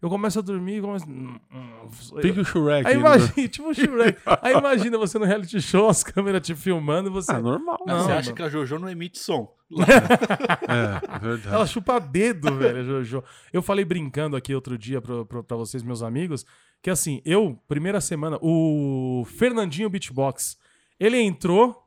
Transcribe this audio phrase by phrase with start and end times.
[0.00, 1.04] Eu começo a dormir e começo.
[1.08, 2.86] hum, hum, Pique o Shrek.
[2.86, 3.00] Aí né?
[3.00, 4.20] imagina, tipo o Shrek.
[4.40, 7.32] Aí imagina você no reality show, as câmeras te filmando e você.
[7.32, 7.82] Ah, normal.
[7.84, 9.52] Não, Você acha que a Jojo não emite som?
[10.68, 11.52] É, verdade.
[11.52, 13.24] Ela chupa dedo, velho, Jojo.
[13.52, 16.46] Eu falei brincando aqui outro dia pra, pra, pra vocês, meus amigos,
[16.80, 20.56] que assim, eu, primeira semana, o Fernandinho Beatbox,
[21.00, 21.85] ele entrou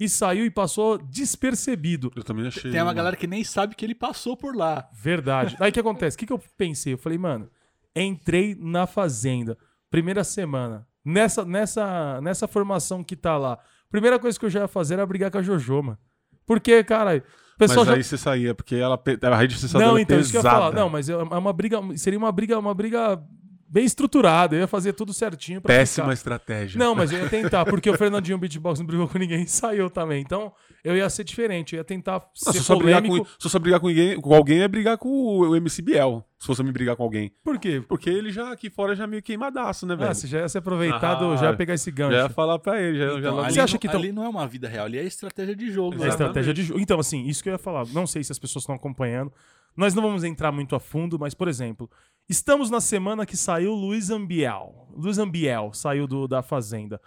[0.00, 2.10] e saiu e passou despercebido.
[2.16, 2.70] Eu também achei.
[2.70, 2.96] Tem uma mano.
[2.96, 4.88] galera que nem sabe que ele passou por lá.
[4.94, 5.54] Verdade.
[5.60, 6.16] Aí o que acontece?
[6.16, 6.94] O que, que eu pensei?
[6.94, 7.50] Eu falei, mano,
[7.94, 9.58] entrei na fazenda,
[9.90, 13.58] primeira semana, nessa, nessa, nessa formação que tá lá.
[13.90, 15.98] Primeira coisa que eu já ia fazer era brigar com a Jojo, mano.
[16.46, 17.22] Porque, cara, o
[17.58, 20.30] Mas pessoal já aí você saía, porque ela, a rede sensacional Não, é então, isso
[20.30, 20.70] que eu ia falar.
[20.70, 20.80] pesada.
[20.80, 21.78] Não, mas é uma briga.
[21.96, 23.22] Seria uma briga, uma briga
[23.70, 24.56] bem estruturada.
[24.56, 26.14] Eu ia fazer tudo certinho pra Péssima ficar.
[26.14, 26.78] estratégia.
[26.78, 29.88] Não, mas eu ia tentar, porque o Fernandinho Beatbox não brigou com ninguém e saiu
[29.88, 30.20] também.
[30.20, 30.52] Então,
[30.82, 31.74] eu ia ser diferente.
[31.74, 33.24] Eu ia tentar Não, ser se só brigar polêmico.
[33.30, 36.24] com, se só brigar com, ninguém, com alguém é brigar com o, MC Biel.
[36.38, 37.30] Se fosse me brigar com alguém.
[37.44, 37.82] Por quê?
[37.86, 40.10] Porque ele já aqui fora já é meio queimadaço, né, velho?
[40.10, 42.12] Ah, você já ia ser aproveitado, Ah, já ia pegar esse gancho.
[42.16, 42.98] já ia falar pra ele.
[42.98, 44.66] Já, já Então, logo- ali, Você acha não, que tão- ali não é uma vida
[44.66, 45.96] real, ali é estratégia de jogo.
[45.96, 46.08] É né?
[46.08, 46.80] estratégia de jogo.
[46.80, 47.84] Então, assim, isso que eu ia falar.
[47.88, 49.30] Não sei se as pessoas estão acompanhando.
[49.76, 51.88] Nós não vamos entrar muito a fundo, mas, por exemplo,
[52.30, 54.88] estamos na semana que saiu Luiz Ambiel.
[54.96, 57.00] Luiz Ambiel saiu do, da Fazenda.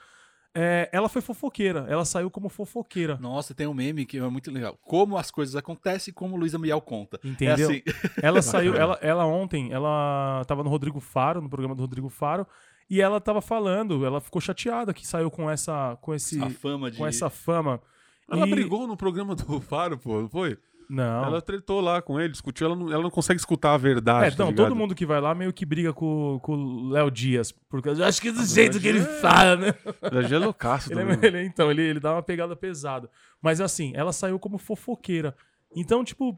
[0.55, 1.87] É, ela foi fofoqueira.
[1.89, 3.17] Ela saiu como fofoqueira.
[3.19, 4.77] Nossa, tem um meme que é muito legal.
[4.83, 7.19] Como as coisas acontecem e como o Luiz Amiel conta.
[7.23, 7.71] Entendeu?
[7.71, 7.81] É assim.
[8.21, 12.45] Ela saiu, ela, ela ontem, ela tava no Rodrigo Faro, no programa do Rodrigo Faro,
[12.89, 16.97] e ela tava falando, ela ficou chateada que saiu com essa, com esse, fama de.
[16.97, 17.81] com essa fama.
[18.29, 20.57] Ela E- brigou no programa do Faro, pô, não foi?
[20.89, 21.25] Não.
[21.25, 24.25] Ela tretou lá com ele, discutiu, ela não, ela não consegue escutar a verdade.
[24.25, 24.65] É, tá então, ligado?
[24.67, 27.51] todo mundo que vai lá meio que briga com, com o Léo Dias.
[27.69, 29.73] Porque eu acho que é do jeito que ele fala, né?
[30.01, 31.19] Ela já é loucaço Ele, é- também.
[31.29, 33.09] ele- então, ele, ele dá uma pegada pesada.
[33.41, 35.35] Mas assim, ela saiu como fofoqueira.
[35.75, 36.37] Então, tipo,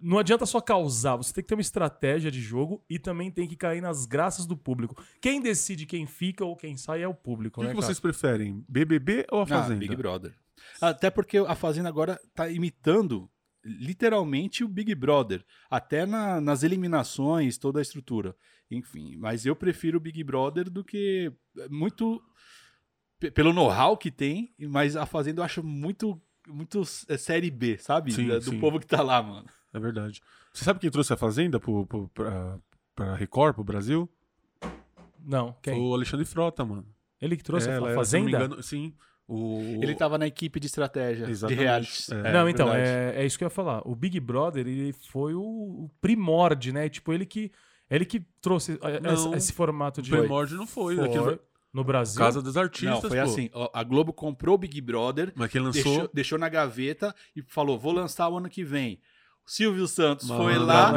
[0.00, 1.16] não adianta só causar.
[1.16, 4.46] Você tem que ter uma estratégia de jogo e também tem que cair nas graças
[4.46, 5.02] do público.
[5.20, 7.86] Quem decide quem fica ou quem sai é o público, O que, né, que cara?
[7.86, 8.64] vocês preferem?
[8.68, 9.78] BBB ou a Ah, Fazenda?
[9.80, 10.32] Big Brother.
[10.80, 13.28] Até porque a Fazenda agora tá imitando
[13.64, 15.44] literalmente o Big Brother.
[15.70, 18.34] Até na- nas eliminações, toda a estrutura.
[18.70, 21.32] Enfim, mas eu prefiro o Big Brother do que
[21.70, 22.22] muito
[23.18, 27.76] pe- pelo know-how que tem, mas a Fazenda eu acho muito muito é, série B,
[27.78, 28.12] sabe?
[28.12, 28.58] Sim, do sim.
[28.58, 29.46] povo que tá lá, mano.
[29.72, 30.20] É verdade.
[30.52, 32.58] Você sabe quem trouxe a Fazenda pro, pro, pra,
[32.94, 34.08] pra Record, pro Brasil?
[35.22, 35.74] Não, quem?
[35.74, 36.86] Foi o Alexandre Frota, mano.
[37.20, 38.28] Ele que trouxe É, a era, Fazenda?
[38.30, 38.94] engano, sim.
[39.32, 42.12] O, Ele tava na equipe de estratégia, Exatamente, de reality.
[42.12, 42.32] é.
[42.32, 43.80] não, então, é, é isso que eu ia falar.
[43.84, 46.88] O Big Brother, ele foi o, o primórdio, né?
[46.88, 47.52] Tipo, ele que,
[47.88, 50.12] ele que trouxe Não, esse, esse formato de...
[50.12, 50.96] O primórdio não foi.
[50.96, 51.04] Foi.
[51.06, 51.38] Aquilo-
[51.72, 52.18] No Brasil?
[52.18, 53.22] Casa dos Artistas, Não, foi pô.
[53.24, 55.84] assim, a Globo comprou o Big Brother, Mas quem lançou...
[55.84, 59.00] deixou, deixou na gaveta e falou: vou lançar o ano que vem.
[59.50, 60.92] Silvio Santos foi lá,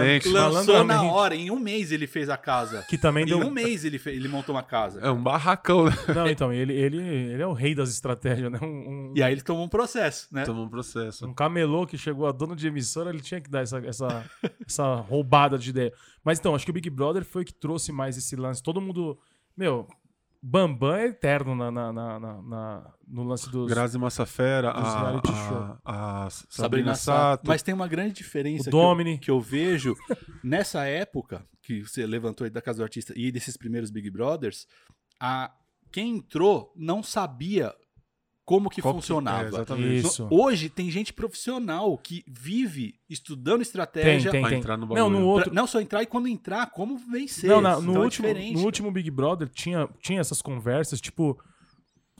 [0.52, 1.36] lançou na hora.
[1.36, 2.86] Em um mês ele fez a casa.
[2.88, 3.40] Que também Em deu...
[3.40, 5.00] um mês ele, fe- ele montou uma casa.
[5.00, 5.91] É um barracão, né?
[6.14, 8.59] Não, então, ele, ele, ele é o rei das estratégias, né?
[8.62, 10.44] Um, um, E aí ele tomou um processo, né?
[10.46, 11.25] Tomou um processo.
[11.25, 14.24] um camelô que chegou a dono de emissora, ele tinha que dar essa, essa,
[14.68, 15.92] essa roubada de ideia.
[16.24, 18.62] Mas então, acho que o Big Brother foi o que trouxe mais esse lance.
[18.62, 19.18] Todo mundo...
[19.58, 19.88] Meu,
[20.46, 23.70] Bambam é eterno na, na, na- na- na- no lance dos...
[23.70, 25.78] Grazi Massafera, dos a, reality a, show.
[25.86, 27.48] a Sabrina, Sabrina Sato.
[27.48, 29.96] Mas tem uma grande diferença O que eu, que eu vejo
[30.44, 34.68] nessa época que você levantou aí da Casa do Artista e desses primeiros Big Brothers,
[35.18, 35.50] a,
[35.90, 37.74] quem entrou não sabia
[38.46, 39.46] como que Qual que- funcionava.
[39.46, 40.06] é, exatamente.
[40.06, 40.28] Isso.
[40.30, 44.31] Hoje tem gente profissional que vive estudando estratégia.
[44.31, 44.59] tem, Pra tem.
[44.59, 45.09] entrar no Não, bagulho.
[45.12, 45.54] no pra outro...
[45.54, 47.50] não só entrar e quando entrar, como vencer.
[47.50, 51.00] Não, na- no, Então é último, diferente, no último Big Brother tinha, tinha essas conversas,
[51.00, 51.40] tipo,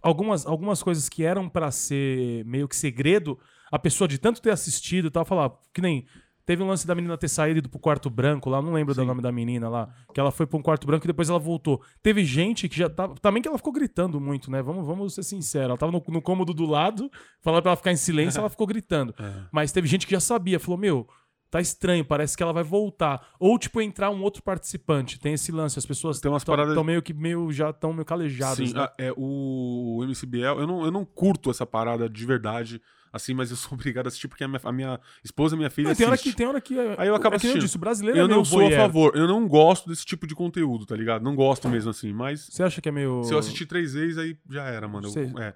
[0.02, 3.38] algumas, algumas coisas que eram pra ser meio que segredo,
[3.72, 6.06] a pessoa de tanto ter assistido e tal, falar, que nem.
[6.46, 9.06] Teve um lance da menina ter saído ido pro quarto branco lá, não lembro do
[9.06, 11.81] nome da menina lá, que ela foi pra um quarto branco e depois ela voltou.
[12.02, 13.16] Teve gente que já tava.
[13.16, 14.62] Também que ela ficou gritando muito, né?
[14.62, 15.70] Vamos, vamos ser sinceros.
[15.70, 17.09] Ela tava no, no cômodo do lado,
[17.42, 19.16] falando pra ela ficar em silêncio, ela ficou gritando.
[19.18, 19.46] É.
[19.52, 21.08] Mas teve gente que já sabia, falou: Meu,
[21.53, 23.28] tá estranho, parece que ela vai voltar.
[23.40, 25.19] Ou, tipo, entrar um outro participante.
[25.19, 28.57] Tem esse lance, as pessoas estão paradas- meio que meio, já estão meio calejadas.
[28.69, 28.81] Sim, né?
[28.81, 32.81] ah, é, o MCBL, eu não, eu não curto essa parada de verdade,
[33.12, 35.69] assim, mas eu sou obrigado a assistir porque a minha, a minha esposa e minha
[35.69, 36.75] filha Não, tem hora que tem hora que.
[36.98, 37.62] Aí eu acabo é assistindo.
[37.62, 38.81] disse, o brasileiro Eu é não sou a voyeur.
[38.81, 41.22] favor, eu não gosto desse tipo de conteúdo, tá ligado?
[41.22, 43.24] Não gosto mesmo assim, mas Você acha que é meio.
[43.24, 45.07] se eu assistir três vezes, aí já era, mano.
[45.16, 45.54] Eu- é.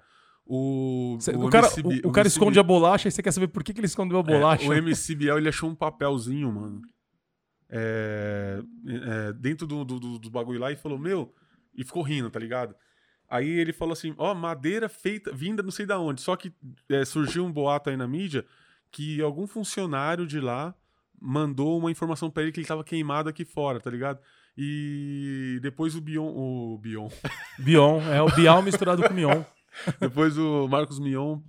[0.50, 3.32] O, Cê- o, cara, MCB o, o cara MCB esconde a bolacha e você quer
[3.32, 4.64] saber por que, que ele escondeu a bolacha.
[4.64, 6.80] É, o MCBL, ele achou um papelzinho, mano.
[7.70, 11.34] É, é, dentro do, do, do- do bagulho lá e falou, meu,
[11.76, 12.74] e ficou rindo, tá ligado?
[13.28, 16.22] Aí ele falou assim, ó, madeira feita, vinda não sei da onde.
[16.22, 16.50] Só que
[16.88, 18.44] é, surgiu um boato aí na mídia
[18.90, 20.74] que algum funcionário de lá
[21.20, 24.18] mandou uma informação pra ele que ele tava queimado aqui fora, tá ligado?
[24.56, 26.26] E depois o Bion.
[26.34, 27.08] O Bion.
[27.58, 29.42] Bion, é o Bial misturado com o Mion.
[30.00, 31.40] depois o Marcos Mion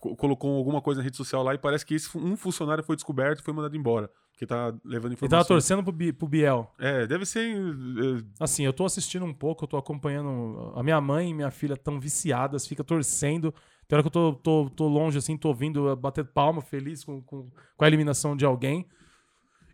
[0.00, 2.96] co- colocou alguma coisa na rede social lá e parece que esse, um funcionário foi
[2.96, 4.10] descoberto e foi mandado embora.
[4.32, 5.28] Porque tá levando Ele informação.
[5.28, 6.72] tava torcendo pro, Bi- pro Biel.
[6.78, 7.56] É, deve ser.
[7.56, 10.72] eh, Assim, eu tô assistindo um pouco, eu tô acompanhando.
[10.76, 13.52] A minha mãe e minha filha tão viciadas, fica torcendo.
[13.88, 17.20] Tem hora que eu tô, tô, tô longe, assim, tô ouvindo bater palma, feliz com,
[17.22, 18.86] com, com a eliminação de alguém.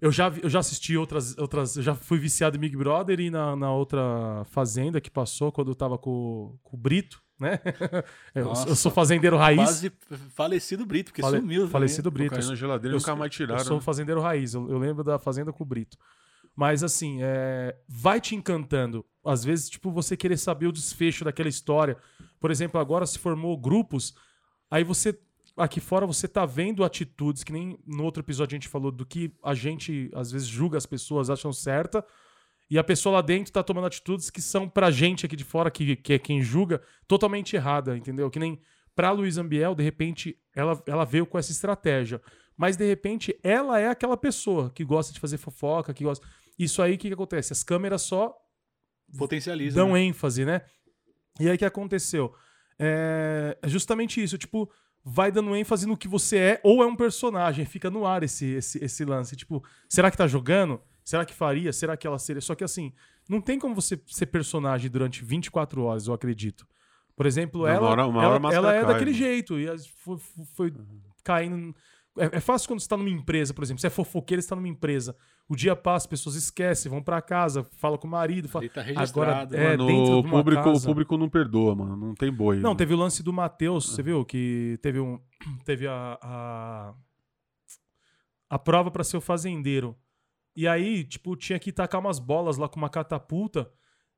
[0.01, 1.77] Eu já, eu já assisti outras, outras.
[1.77, 5.73] Eu já fui viciado em Big Brother e na, na outra Fazenda que passou, quando
[5.73, 7.61] eu tava com, com o Brito, né?
[8.35, 8.69] eu, Nossa.
[8.69, 9.59] eu sou fazendeiro raiz.
[9.61, 9.93] Quase
[10.35, 11.69] falecido Brito, porque Fale- sumiu.
[11.69, 12.29] falecido também.
[12.29, 12.39] Brito.
[12.41, 13.65] caiu na geladeira e eu nunca sou- mais Eu tiraram.
[13.65, 13.83] sou né?
[13.83, 15.97] fazendeiro raiz, eu, eu lembro da fazenda com o Brito.
[16.57, 19.05] Mas assim, é, vai te encantando.
[19.25, 21.97] Às vezes, tipo, você querer saber o desfecho daquela história.
[22.39, 24.15] Por exemplo, agora se formou grupos,
[24.71, 25.19] aí você.
[25.57, 29.07] Aqui fora você tá vendo atitudes, que nem no outro episódio a gente falou do
[29.07, 32.05] que a gente às vezes julga as pessoas, acham certa,
[32.71, 35.71] e a pessoa lá dentro tá tomando atitudes que são pra gente aqui de fora,
[35.71, 38.31] que, que é quem julga, totalmente errada, entendeu?
[38.31, 38.61] Que nem
[38.95, 42.21] pra Luiz Ambiel, de repente, ela, ela veio com essa estratégia.
[42.57, 46.27] Mas, de repente, ela é aquela pessoa que gosta de fazer fofoca, que gosta.
[46.59, 47.53] Isso aí, o que, que acontece?
[47.53, 48.35] As câmeras só
[49.19, 49.77] Potencializa.
[49.77, 50.03] dão né?
[50.03, 50.63] ênfase, né?
[51.41, 52.35] E aí o que aconteceu?
[52.79, 54.71] É é justamente isso, tipo,
[55.05, 58.47] vai dando ênfase no que você é ou é um personagem, fica no ar esse,
[58.47, 59.37] esse, esse lance.
[59.37, 60.81] Tipo, será que tá jogando?
[61.05, 61.73] Será que faria?
[61.73, 62.41] Será que ela seria?
[62.41, 62.93] Só que assim,
[63.29, 66.67] não tem como você ser personagem durante 24 horas, eu acredito.
[67.15, 69.23] Por exemplo, Não, ela, uma hora- uma hora a ela, ela é cai, daquele mano.
[69.25, 69.59] jeito.
[69.61, 69.67] E
[69.99, 70.19] foi,
[70.57, 70.75] foi
[71.23, 71.75] caindo.
[72.17, 73.81] É, é fácil quando você tá numa empresa, por exemplo.
[73.81, 75.15] Você é fofoqueiro, você tá numa empresa.
[75.49, 78.49] O dia passa, as pessoas esquecem, vão pra casa, fala com o marido.
[78.49, 78.65] Fala...
[78.65, 78.95] Ele tá Agora,
[79.45, 79.57] registrado.
[79.57, 80.87] é, Mano, dentro o, de uma público, o casa.
[80.87, 81.97] público não perdoa, mano.
[81.97, 82.57] Não tem boi.
[82.57, 82.77] Não, mano.
[82.77, 84.25] teve o lance do Matheus, você viu?
[84.25, 85.21] Que teve um.
[85.65, 86.19] Teve a.
[86.23, 86.95] A,
[88.51, 89.97] a prova pra ser o fazendeiro.
[90.57, 93.71] E aí, tipo, tinha que tacar umas bolas lá com uma catapulta.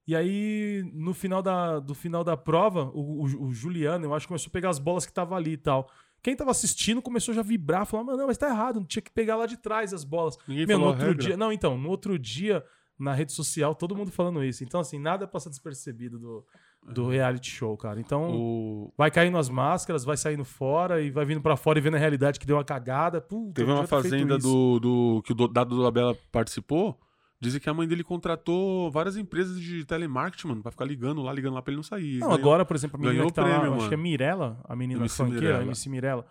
[0.07, 4.29] E aí, no final da, do final da prova, o, o- o Juliano, eu acho,
[4.29, 5.91] começou a pegar as bolas que tava ali e tal.
[6.23, 9.03] Quem tava assistindo começou já a vibrar, falar, mano, não, mas tá errado, não tinha
[9.03, 10.37] que pegar lá de trás as bolas.
[10.47, 11.37] Ninguém Meu, no outro dia.
[11.37, 12.65] Não, então, no outro dia,
[12.99, 14.63] na rede social, todo mundo falando isso.
[14.63, 16.47] Então, assim, nada passa despercebido do,
[16.93, 18.01] do reality show, cara.
[18.01, 18.93] Então, O...
[18.97, 21.99] vai caindo as máscaras, vai saindo fora e vai vindo pra fora e vendo a
[21.99, 23.21] realidade que deu uma cagada.
[23.21, 26.99] Puta, Teve uma fazenda do, do que o do- Dado da Bela participou.
[27.39, 31.31] Dizem que a mãe dele contratou várias empresas de telemarketing, mano, pra ficar ligando lá,
[31.33, 32.19] ligando lá pra ele não sair.
[32.19, 33.89] Não, Ganhou- agora, por exemplo, a menina ganhou que tá o prêmio, lá, acho mano.
[33.89, 35.63] que é Mirella, a menina MC funkeira, Mirella.
[35.65, 36.27] MC Mirella.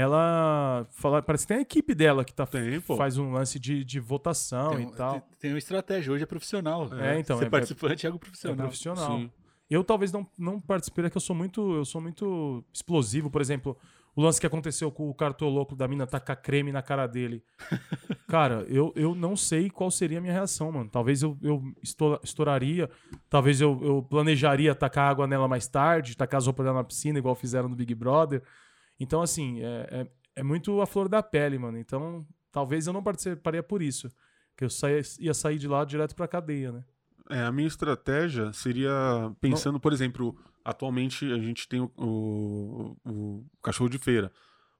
[0.00, 3.82] Ela fala, parece que tem a equipe dela que tá, Tem, faz um lance de,
[3.82, 5.12] de votação Tem, e tal.
[5.12, 6.86] tem, tem uma estratégia, hoje é profissional.
[7.00, 8.56] É, então, Ser é- participante é algo É profissional.
[8.66, 9.18] profissional.
[9.18, 9.30] Sim.
[9.68, 13.28] Eu talvez não, não participei, é que eu sou muito, eu sou muito explosivo.
[13.30, 13.76] Por exemplo,
[14.14, 17.42] o lance que aconteceu com o cartoloco da mina tacar creme na cara dele.
[18.28, 20.88] Cara, eu, eu não sei qual seria a minha reação, mano.
[20.90, 22.88] Talvez eu, eu esto- estouraria,
[23.28, 27.18] talvez eu, eu planejaria tacar água nela mais tarde, tacar as roupas dela na piscina,
[27.18, 28.42] igual fizeram no Big Brother.
[28.98, 31.78] Então, assim, é, é, é muito a flor da pele, mano.
[31.78, 34.10] Então, talvez eu não participaria por isso.
[34.56, 36.84] Que eu saia, ia sair de lá direto pra cadeia, né?
[37.30, 38.90] É, a minha estratégia seria
[39.40, 44.30] pensando, por exemplo, atualmente a gente tem o, o- o cachorro de feira.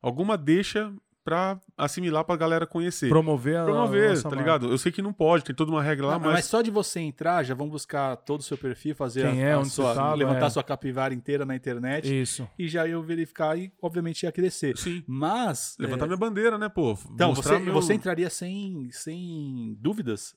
[0.00, 0.93] Alguma deixa
[1.25, 3.08] pra assimilar pra galera conhecer.
[3.08, 4.43] Promover a Promover, nossa tá marca.
[4.44, 4.70] ligado?
[4.70, 6.44] Eu sei que não pode, tem toda uma regra lá, Não, mas, mas...
[6.44, 9.53] só de você entrar, já vão buscar todo o seu perfil, fazer Quem a, é,
[9.55, 10.50] a onde sua, você tava, levantar é.
[10.50, 12.48] sua capivara inteira na internet Isso.
[12.56, 14.76] e já iam verificar e, obviamente, ia crescer.
[14.79, 15.03] sim.
[15.05, 15.74] Mas.
[15.81, 16.96] Levantar é, minha bandeira, né, pô?
[17.12, 20.36] Então, você, meu- você entraria sem, sem dúvidas?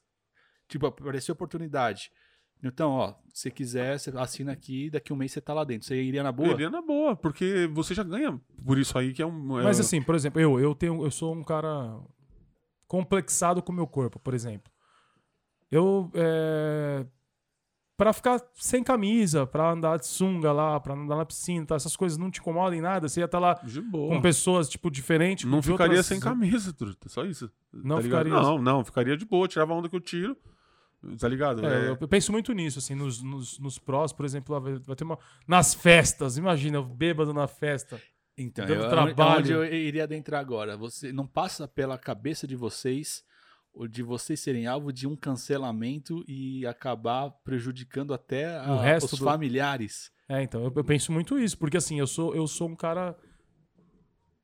[0.69, 2.09] Tipo, apareceu oportunidade.
[2.63, 5.87] Então, ó, se quiser, você assina aqui, daqui um mês você tá lá dentro.
[5.87, 6.47] Você iria na boa?
[6.49, 9.59] Eu iria na boa, porque você já ganha por isso aí, que é um.
[9.59, 11.99] é- Mas assim, por exemplo, eu, eu tenho, eu sou um cara
[12.87, 14.71] complexado com o meu corpo, por exemplo.
[15.71, 17.05] Eu é,
[17.95, 21.95] para ficar sem camisa, pra andar de sunga lá, pra andar na piscina, tá, essas
[21.95, 24.15] coisas não te incomodam em nada, você ia estar lá De boa.
[24.15, 27.07] com pessoas tipo diferentes, Não ficaria outras- sem camisa, truta.
[27.07, 27.49] Só isso.
[27.71, 30.35] Não tá ficaria- Não, não, ficaria de boa, tirava a onda que eu tiro.
[31.19, 31.65] Tá ligado?
[31.65, 34.59] É, É, eu- eu penso muito nisso, assim, nos, nos, nos prós, por exemplo, lá
[34.59, 35.17] vai, ter uma.
[35.47, 38.01] Nas festas, imagina, eu bêbado na festa.
[38.37, 39.39] Então, Dando eu, trabalho.
[39.39, 40.75] onde eu iria adentrar agora.
[40.77, 43.23] Você não passa pela cabeça de vocês
[43.73, 49.13] o de vocês serem alvo de um cancelamento e acabar prejudicando até a- O resto
[49.13, 50.11] os do- familiares.
[50.27, 53.15] É, então, eu, eu penso muito isso, porque assim, eu sou, eu sou um cara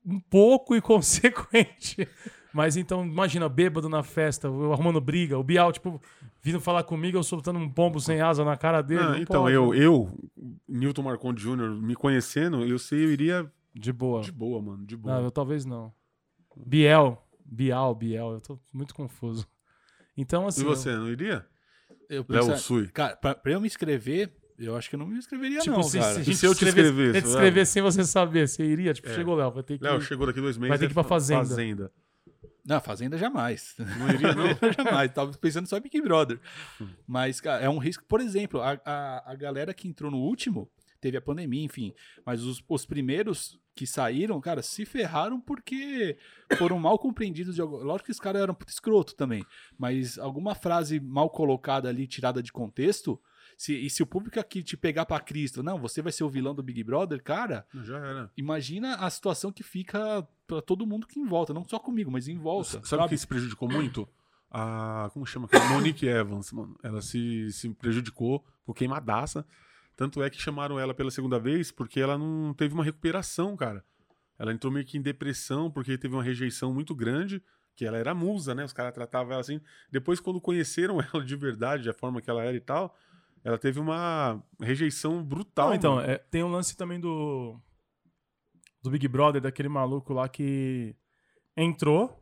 [0.05, 2.07] um pouco inconsequente.
[2.55, 6.01] Mas então, imagina, bêbado na festa, eu arrumando briga, o Bial, tipo,
[6.41, 9.01] vindo falar comigo, eu soltando um pombo sem asa na cara dele.
[9.01, 9.53] Não, não então, pode.
[9.55, 10.17] eu, eu,
[10.65, 14.21] Newton Marconde Jr., me conhecendo, eu sei, eu iria De boa.
[14.21, 15.15] de boa, mano, de boa.
[15.17, 15.91] Não, eu talvez não.
[16.55, 19.45] Biel, Bial, Biel, eu tô muito confuso.
[20.15, 20.61] Então, assim.
[20.61, 21.45] E você, não iria?
[22.09, 22.87] Eu Léo pensa- Sui.
[22.87, 25.83] Cara, pra, pra eu me inscrever, eu acho que eu não me inscreveria, Tipo, não,
[25.83, 26.23] se, cara.
[26.23, 27.33] se E se eu te escrever- escrevesse, gente Léo?
[27.35, 28.93] escrever sem você saber, você iria?
[28.93, 29.13] Tipo, É.
[29.13, 29.83] chegou, Léo, vai ter que.
[29.83, 30.69] Léo, chegou daqui dois meses.
[30.69, 31.43] Vai ter que ir pra Fazenda.
[31.43, 31.91] Fazenda.
[32.65, 33.75] Não, Fazenda jamais.
[33.77, 34.45] Não iria, não?
[34.83, 35.11] jamais.
[35.13, 36.39] Tava pensando só em Big Brother.
[37.07, 38.03] Mas, cara, é um risco.
[38.07, 41.93] Por exemplo, a, a, a galera que entrou no último, teve a pandemia, enfim.
[42.25, 46.17] Mas os, os primeiros que saíram, cara, se ferraram porque
[46.57, 47.55] foram mal compreendidos.
[47.55, 47.61] De.
[47.61, 49.45] Lógico que os caras eram puto escroto também.
[49.77, 53.19] Mas alguma frase mal colocada ali, tirada de contexto.
[53.57, 56.29] Se, e se o público aqui te pegar pra Cristo, não, você vai ser o
[56.29, 58.31] vilão do Big Brother, cara, Já era.
[58.35, 62.27] imagina a situação que fica pra todo mundo que em volta, não só comigo, mas
[62.27, 62.81] em volta.
[62.85, 64.07] Sabe, quem se prejudicou muito?
[64.49, 65.09] A.
[65.13, 65.45] Como chama?
[65.45, 65.67] aquela?
[65.69, 66.77] Monique Evans, mano.
[66.81, 69.45] Ela se, se prejudicou por queimadaça.
[69.95, 73.83] Tanto é que chamaram ela pela segunda vez porque ela não teve uma recuperação, cara.
[74.37, 77.41] Ela entrou meio que em depressão porque teve uma rejeição muito grande.
[77.75, 78.63] Que ela era musa, né?
[78.63, 79.59] Os caras tratavam ela assim.
[79.91, 82.95] Depois, quando conheceram ela de verdade, a forma que ela era e tal,
[83.43, 85.69] ela teve uma rejeição brutal.
[85.69, 87.59] Não, então, é, tem um lance também do.
[88.85, 90.95] Do Big Brother, daquele maluco lá que
[91.57, 92.21] entrou,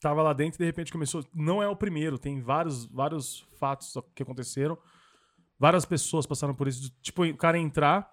[0.00, 1.24] tava lá dentro e de repente começou.
[1.34, 4.78] Não é o primeiro, tem vários, vários fatos que aconteceram.
[5.58, 6.90] Várias pessoas passaram por isso.
[7.00, 8.12] Tipo, o cara entrar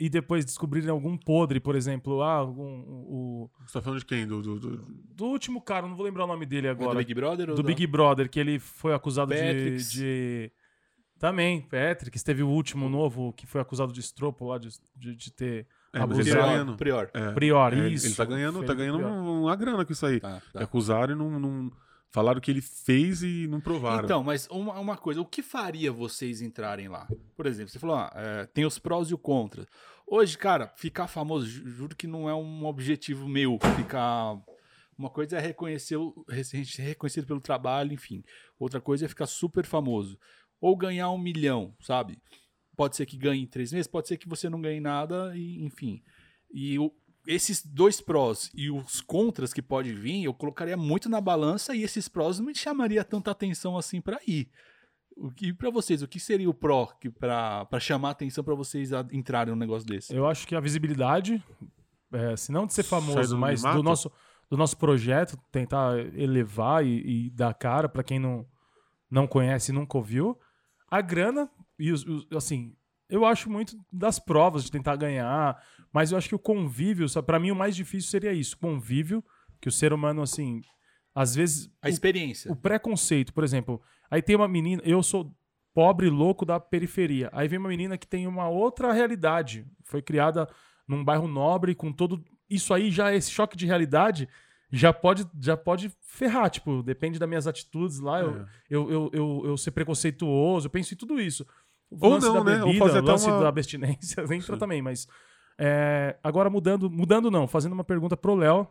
[0.00, 2.22] e depois descobrirem algum podre, por exemplo.
[2.22, 4.26] Ah, algum, o, Você tá falando de quem?
[4.26, 4.76] Do, do, do-
[5.14, 6.98] do último cara, não vou lembrar o nome dele Do agora.
[6.98, 7.50] Big Brother?
[7.50, 10.52] ou do Big Brother, que ele foi acusado de, de.
[11.18, 15.32] Também, Patrick, teve o último novo que foi acusado de estropo lá, de, de, de
[15.32, 16.28] ter É, mas abusado.
[16.28, 16.50] ele tá Prior.
[16.52, 16.76] ganhando.
[16.76, 17.10] Prior.
[17.14, 18.06] É, Prior, é, isso.
[18.06, 19.10] Ele tá ganhando, tá ganhando Prior.
[19.12, 20.20] uma grana com isso aí.
[20.20, 20.62] Tá, tá.
[20.62, 21.72] Acusaram e não, não-
[22.08, 24.04] Falaram que ele fez e não provaram.
[24.04, 27.06] Então, mas uma, uma coisa, o que faria vocês entrarem lá?
[27.36, 29.66] Por exemplo, você falou, ah, é, tem os prós e o contra.
[30.06, 34.36] Hoje, cara, ficar famoso, ju- juro que não é um objetivo meu, ficar...
[34.96, 35.98] Uma coisa é reconhecer,
[36.64, 38.24] ser reconhecido pelo trabalho, enfim.
[38.58, 40.16] Outra coisa é ficar super famoso.
[40.58, 42.16] Ou ganhar um milhão, sabe?
[42.76, 45.64] Pode ser que ganhe em três meses, pode ser que você não ganhe nada, e,
[45.64, 46.02] enfim.
[46.52, 46.92] E o-
[47.26, 51.82] esses dois prós e os contras que pode vir, eu colocaria muito na balança e
[51.82, 54.48] esses prós não me chamaria tanta atenção assim pra ir.
[55.16, 58.92] O que para vocês, o que seria o pró que para chamar atenção pra vocês
[58.92, 60.14] a- entrarem num negócio desse?
[60.14, 61.42] Eu acho que a visibilidade,
[62.12, 64.12] é, se não de ser famoso, do mas do nosso,
[64.50, 68.46] do nosso projeto, tentar elevar e, e dar cara pra quem não,
[69.10, 70.38] não conhece e nunca ouviu.
[70.88, 72.74] A grana, e os, os- assim,
[73.08, 77.38] eu acho muito das provas de tentar ganhar, mas eu acho que o convívio, pra
[77.38, 79.24] mim o mais difícil seria isso, convívio,
[79.60, 80.60] que o ser humano, assim,
[81.14, 82.50] às vezes A experiência.
[82.52, 83.80] o preconceito, por exemplo,
[84.10, 85.34] aí tem uma menina, eu sou
[85.72, 87.28] pobre louco da periferia.
[87.32, 90.48] Aí vem uma menina que tem uma outra realidade, foi criada
[90.88, 94.28] num bairro nobre com todo isso aí já esse choque de realidade
[94.70, 98.46] já pode já pode ferrar, tipo, depende das minhas atitudes lá, eu, É.
[98.70, 101.46] eu, eu, eu, eu ser preconceituoso, eu penso em tudo isso.
[101.90, 102.58] O Ou não, da né?
[102.60, 104.58] Ou bebida, fazer o até lance uma- da abstinência entra Sim.
[104.58, 105.06] também, mas
[105.58, 108.66] é, agora mudando, mudando não, fazendo uma pergunta pro Léo.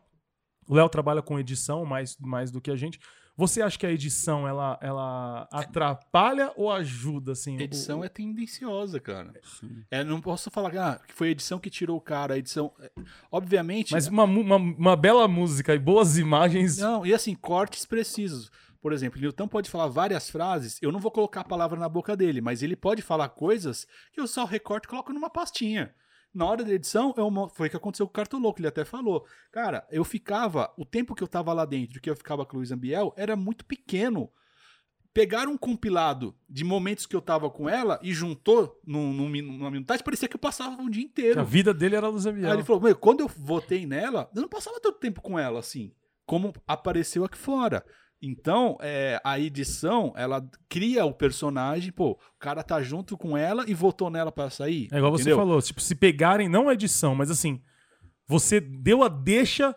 [0.68, 3.00] O Léo trabalha com edição mais, mais do que a gente.
[3.38, 7.58] Você acha que a edição ela, ela atrapalha ou ajuda assim?
[7.60, 9.34] A edição é tendenciosa, cara.
[9.92, 12.72] É, não posso falar ah, que foi a edição que tirou o cara, a edição.
[12.80, 12.90] é,
[13.32, 13.92] Obviamente.
[13.92, 16.78] Mas uma, mu- uma, uma bela música e boas imagens.
[16.78, 18.50] Não, e assim, cortes precisos.
[18.86, 21.90] Por exemplo, o Newton pode falar várias frases, eu não vou colocar a palavra na
[21.90, 25.92] boca dele, mas ele pode falar coisas que eu só recorto e coloco numa pastinha.
[26.32, 28.86] Na hora da edição, eu mo- foi o que aconteceu com o Cartoloco, ele até
[28.86, 29.26] falou.
[29.52, 32.60] Cara, eu ficava, o tempo que eu tava lá dentro, que eu ficava com o
[32.60, 34.30] Luiz Ambiel, era muito pequeno.
[35.16, 39.72] Pegaram um compilado de momentos que eu tava com ela e juntou num, num, numa
[39.72, 41.40] minutagem, parecia que eu passava um dia inteiro.
[41.40, 42.54] A vida dele era Luz Aí Ambiel.
[42.54, 45.92] ele falou, meu, quando eu votei nela, eu não passava tanto tempo com ela assim,
[46.24, 47.84] como apareceu aqui fora.
[48.26, 53.64] Então, é, a edição, ela cria o personagem, pô, o cara tá junto com ela
[53.68, 54.88] e votou nela pra sair.
[54.92, 55.38] É igual você entendeu?
[55.38, 57.62] falou, tipo, se pegarem, não a edição, mas assim,
[58.28, 59.76] você deu a deixa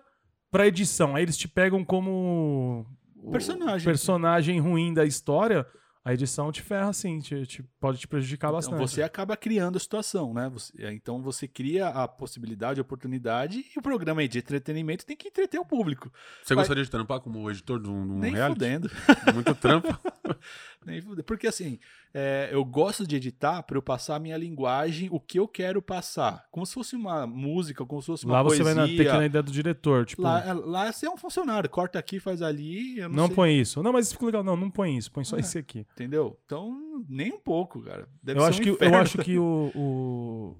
[0.50, 2.86] pra edição, aí eles te pegam como
[3.30, 3.84] Personagem.
[3.84, 5.66] personagem ruim da história,
[6.08, 8.78] a edição te ferra assim, te, te- pode te prejudicar Então, bastante.
[8.78, 10.48] você acaba criando a situação, né?
[10.48, 15.16] Você- é, então você cria a possibilidade, a oportunidade e o programa de entretenimento tem
[15.16, 16.10] que entreter o público.
[16.42, 18.54] Você Vai- gostaria de trampar como editor de um, de um Nem reality?
[18.54, 18.90] fudendo.
[19.34, 19.88] Muito trampo.
[20.84, 21.02] Nem.
[21.24, 21.78] Porque assim,
[22.14, 25.80] é, eu gosto de editar para eu passar a minha linguagem, o que eu quero
[25.82, 26.46] passar.
[26.50, 28.64] Como se fosse uma música, como se fosse uma Lá você poesia.
[28.64, 31.10] vai na, ter que ir na ideia do diretor, tipo, Lá, é- lá você é
[31.10, 32.98] um funcionário, corta aqui, faz ali.
[32.98, 33.82] Eu não sei, põe isso.
[33.82, 34.42] Não, mas isso ficou legal.
[34.44, 35.40] Não, não põe isso, põe só É.
[35.40, 35.86] esse aqui.
[35.94, 36.38] Entendeu?
[36.44, 38.08] Então, nem um pouco, cara.
[38.22, 38.96] Deve eu acho um que, eu inferno.
[38.96, 40.56] acho que o, o,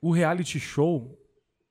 [0.00, 1.18] o reality show,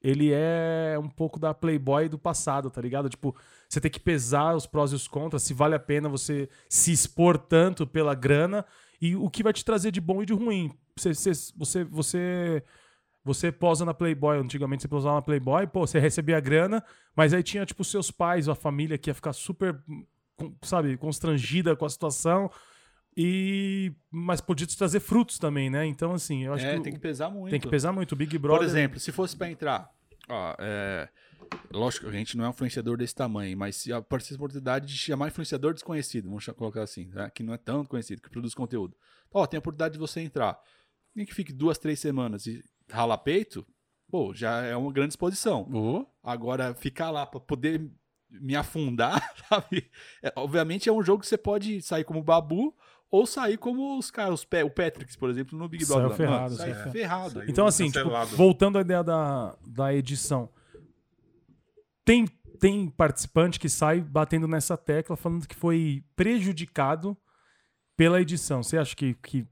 [0.02, 3.10] ele é um pouco da Playboy do passado, tá ligado?
[3.10, 3.36] Tipo,
[3.68, 6.92] você tem que pesar os prós e os contras, se vale a pena você se
[6.92, 8.66] expor tanto pela grana
[9.02, 10.72] e o que vai te trazer de bom e de ruim.
[10.96, 11.14] Você,
[11.56, 12.64] você, você,
[13.24, 16.84] você, posa na Playboy, antigamente você posava na Playboy, pô, você recebia a grana,
[17.16, 19.78] mas aí tinha, tipo, seus pais, a família que ia ficar super,
[20.62, 22.50] sabe, constrangida com a situação.
[23.18, 25.86] E mas podia te trazer frutos também, né?
[25.86, 27.50] Então assim, eu acho É, que, tem que pesar muito.
[27.50, 28.60] tem que pesar muito o Big Brother.
[28.60, 29.90] Por exemplo, se fosse pra entrar,
[30.28, 31.08] ó, é,
[31.72, 34.86] lógico que a gente não é um influenciador desse tamanho, mas se aparecesse a oportunidade
[34.88, 38.54] de chamar influenciador desconhecido, vamos colocar assim, né, que não é tão conhecido, que produz
[38.54, 38.96] conteúdo.
[39.34, 40.58] Ó, tem a oportunidade de você entrar.
[41.14, 43.66] Nem que fique duas, três semanas e rala peito,
[44.10, 45.64] pô, já é uma grande exposição.
[45.74, 47.90] Ô, Agora, ficar lá pra poder
[48.30, 49.90] me afundar, sabe?
[50.24, 52.76] É, obviamente é um jogo que você pode sair como babu
[53.12, 56.12] ou sair como os caras, os Pe- o Patrick, por exemplo, no Big Saiu Brother.
[56.12, 56.18] lá.
[56.50, 57.34] ferrado, Mano, saiu ferrado.
[57.34, 57.50] Saiu.
[57.50, 60.50] Então, assim, tipo, voltando à ideia da, da edição.
[62.06, 62.26] Tem,
[62.60, 67.18] tem participante que sai batendo nessa tecla, falando que foi prejudicado
[67.98, 68.62] pela edição.
[68.64, 69.46] Você acha que, que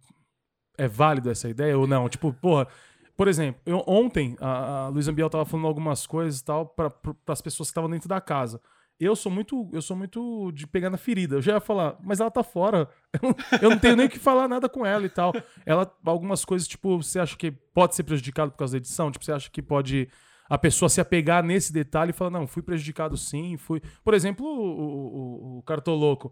[0.77, 2.07] é válido essa ideia ou não?
[2.09, 2.67] Tipo, porra.
[3.15, 6.91] Por exemplo, eu- ontem a, a Luísa Biel tava falando algumas coisas e tal para
[7.27, 8.59] as pessoas que estavam dentro da casa.
[8.99, 11.35] Eu sou muito, eu sou muito de pegar na ferida.
[11.35, 12.87] Eu já ia falar, mas ela tá fora.
[13.21, 15.31] Eu não, eu não tenho nem que falar nada com ela e tal.
[15.65, 19.11] Ela, algumas coisas, tipo, você acha que pode ser prejudicado por causa da edição?
[19.11, 20.09] Tipo, você acha que pode
[20.53, 23.81] a pessoa se apegar nesse detalhe e falar, não, fui prejudicado sim, fui.
[24.03, 26.31] Por exemplo, o, o, o Cartoloco.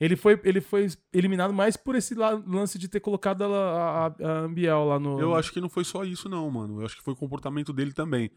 [0.00, 4.06] Ele foi, ele foi eliminado mais por esse la- lance de ter colocado a, a,
[4.06, 5.20] a Ambiel lá no.
[5.20, 6.80] Eu acho que não foi só isso, não, mano.
[6.80, 8.30] Eu acho que foi o comportamento dele também.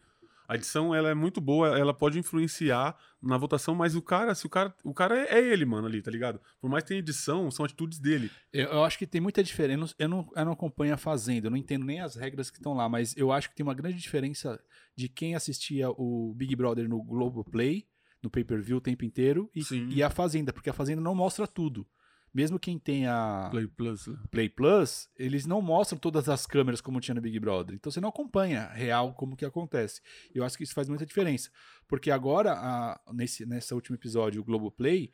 [0.52, 4.44] A edição, ela é muito boa, ela pode influenciar na votação, mas o cara, se
[4.44, 6.38] o cara, o cara é, é ele, mano, ali, tá ligado?
[6.60, 8.30] Por mais que tenha edição, são atitudes dele.
[8.52, 9.94] Eu, eu acho que tem muita diferença.
[9.98, 12.74] Eu não, eu, não, acompanho a Fazenda, eu não entendo nem as regras que estão
[12.74, 14.62] lá, mas eu acho que tem uma grande diferença
[14.94, 17.86] de quem assistia o Big Brother no Globoplay,
[18.22, 21.86] no pay-per-view o tempo inteiro, e, e a Fazenda, porque a Fazenda não mostra tudo.
[22.34, 24.06] Mesmo quem tem a Play Plus.
[24.06, 24.18] né?
[24.30, 27.74] Play Plus, eles não mostram todas as câmeras como tinha no Big Brother.
[27.74, 30.00] Então você não acompanha real como que acontece.
[30.34, 31.50] Eu acho que isso faz muita diferença.
[31.86, 35.10] Porque agora, a- nesse nessa último episódio, o Globoplay,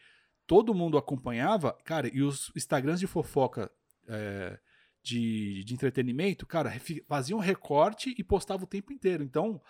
[0.46, 3.68] todo mundo acompanhava, cara, e os Instagrams de fofoca
[4.06, 4.58] é,
[5.02, 6.72] de, de entretenimento, cara,
[7.08, 9.24] faziam recorte e postavam o tempo inteiro.
[9.24, 9.60] Então,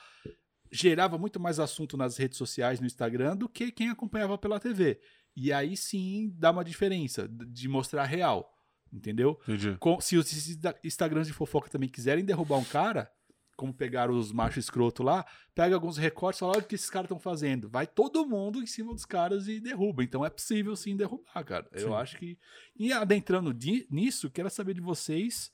[0.71, 5.01] gerava muito mais assunto nas redes sociais, no Instagram, do que quem acompanhava pela TV.
[5.37, 8.55] E aí sim dá uma diferença de mostrar real.
[8.93, 9.39] Entendeu?
[9.79, 13.11] Com- se os Insta- Instagrams de fofoca também quiserem derrubar um cara,
[13.55, 16.89] como pegaram os machos escroto lá, pega alguns recortes e fala, olha o que esses
[16.89, 17.69] caras estão fazendo.
[17.69, 20.03] Vai todo mundo em cima dos caras e derruba.
[20.03, 21.69] Então é possível sim derrubar, cara.
[21.73, 21.95] Eu Sim.
[21.95, 22.39] acho que.
[22.77, 23.55] E adentrando
[23.91, 25.53] nisso, quero saber de vocês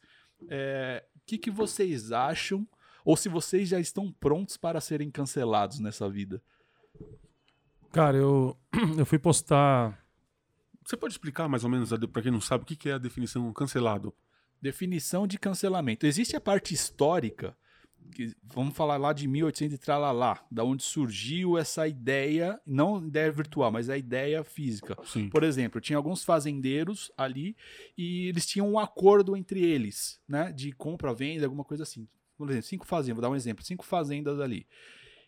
[0.48, 2.68] é, o que, que vocês acham,
[3.04, 6.40] ou se vocês já estão prontos para serem cancelados nessa vida.
[7.94, 8.57] Cara, eu,
[8.98, 10.04] eu fui postar.
[10.85, 12.88] Você pode explicar mais ou menos, a de- pra quem não sabe, o que que
[12.88, 14.12] é a definição cancelado?
[14.61, 16.04] Definição de cancelamento.
[16.04, 17.57] Existe a parte histórica,
[18.12, 23.30] que, vamos falar lá de 1800 e tralalá, da onde surgiu essa ideia, não ideia
[23.30, 24.96] virtual, mas a ideia física.
[25.04, 25.28] Sim.
[25.28, 27.57] Por exemplo, tinha alguns fazendeiros ali
[27.96, 32.09] e eles tinham um acordo entre eles, né, de compra, venda, alguma coisa assim.
[32.37, 34.66] Por exemplo, cinco fazendas, vou dar um exemplo, cinco fazendas ali.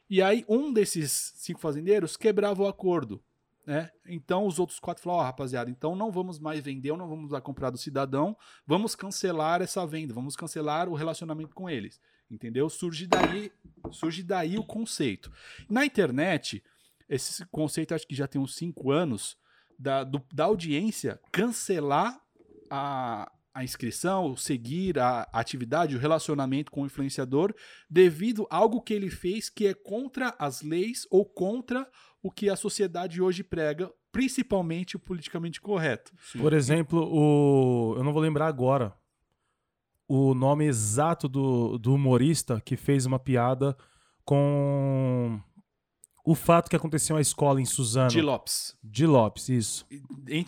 [0.09, 3.23] E aí um desses cinco fazendeiros quebrava o acordo,
[3.66, 3.90] né?
[4.07, 7.31] Então os outros quatro falaram, ó, rapaziada, então não vamos mais vender, ou não vamos
[7.31, 12.69] dar comprar do cidadão, vamos cancelar essa venda, vamos cancelar o relacionamento com eles, entendeu?
[12.71, 13.51] Surge daí,
[13.90, 15.33] surge daí o conceito.
[15.69, 16.62] Na internet,
[17.09, 19.37] esse conceito acho que já tem uns cinco anos
[19.79, 22.21] da, do- da audiência cancelar
[22.71, 27.55] a, a inscrição, o seguir a, atividade, o relacionamento com o influenciador,
[27.88, 31.88] devido a algo que ele fez que é contra as leis ou contra
[32.23, 36.12] o que a sociedade hoje prega, principalmente o politicamente correto.
[36.38, 37.95] Por exemplo, o.
[37.97, 38.95] Eu não vou lembrar agora.
[40.07, 43.75] O nome exato do, do humorista que fez uma piada
[44.23, 45.40] com
[46.26, 48.10] o fato que aconteceu na escola em Suzano.
[48.10, 48.76] De Lopes.
[48.82, 49.86] De Lopes, isso.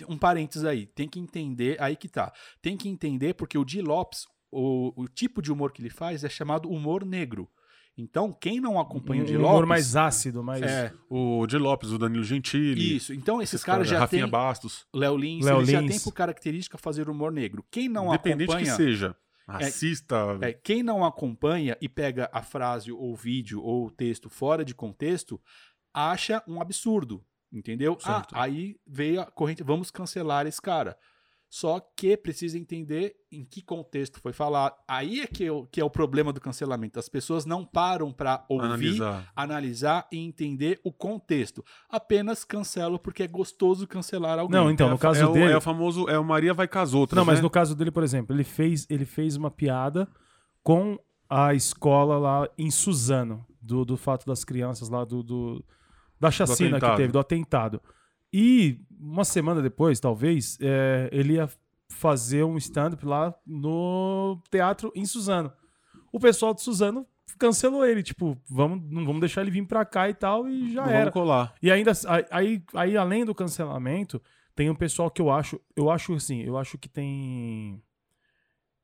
[0.09, 2.33] Um parênteses aí, tem que entender, aí que tá.
[2.61, 6.25] Tem que entender porque o Di Lopes, o, o tipo de humor que ele faz
[6.25, 7.49] é chamado humor negro.
[7.97, 9.49] Então, quem não acompanha o um Lopes.
[9.51, 10.63] humor mais ácido, mais.
[10.63, 12.97] É, O Di Lopes, o Danilo Gentili.
[12.97, 13.13] isso.
[13.13, 14.31] Então, esses esses caras já Rafinha têm.
[14.31, 14.87] Bastos.
[14.95, 15.91] Léo Lins, Léo eles já Lins.
[15.91, 17.65] têm por característica fazer humor negro.
[17.71, 18.71] Quem não Independente acompanha.
[18.71, 19.17] que seja.
[19.49, 20.39] Racista.
[20.43, 24.75] É, quem não acompanha e pega a frase ou vídeo ou o texto fora de
[24.75, 25.41] contexto,
[25.93, 27.99] acha um absurdo, entendeu?
[27.99, 28.35] Certo.
[28.35, 30.99] Ah, aí veio a corrente, vamos cancelar esse cara.
[31.51, 34.75] Só que precisa entender em que contexto foi falado.
[34.87, 36.99] Aí é que, é o- que é o problema do cancelamento.
[36.99, 39.33] As pessoas não param pra ouvir, Analisar.
[39.35, 41.65] analisar e entender o contexto.
[41.89, 44.61] Apenas cancelam porque é gostoso cancelar alguém.
[44.61, 45.53] Não, então, é, no caso é o, dele.
[45.53, 47.43] É o famoso, é o Maria vai com as outras, Não, mas né?
[47.43, 50.07] no caso dele, por exemplo, ele fez, ele fez uma piada
[50.63, 50.99] com
[51.31, 55.65] a escola lá em Suzano, do, do fato das crianças lá, do, do-
[56.21, 56.97] da chacina que atentado.
[56.97, 57.83] teve, do atentado.
[58.33, 61.49] E uma semana depois, talvez, é, ele ia
[61.89, 65.53] fazer um stand-up lá no teatro em Suzano.
[66.13, 67.07] O pessoal de Suzano
[67.39, 70.83] cancelou ele, tipo, vamos, não vamos deixar ele vir pra cá e tal, e já
[70.83, 70.99] Não era.
[71.01, 71.55] vamos colar.
[71.63, 71.93] E ainda
[72.31, 74.21] aí, aí além do cancelamento,
[74.55, 77.81] tem um pessoal que eu acho, eu acho assim, eu acho que tem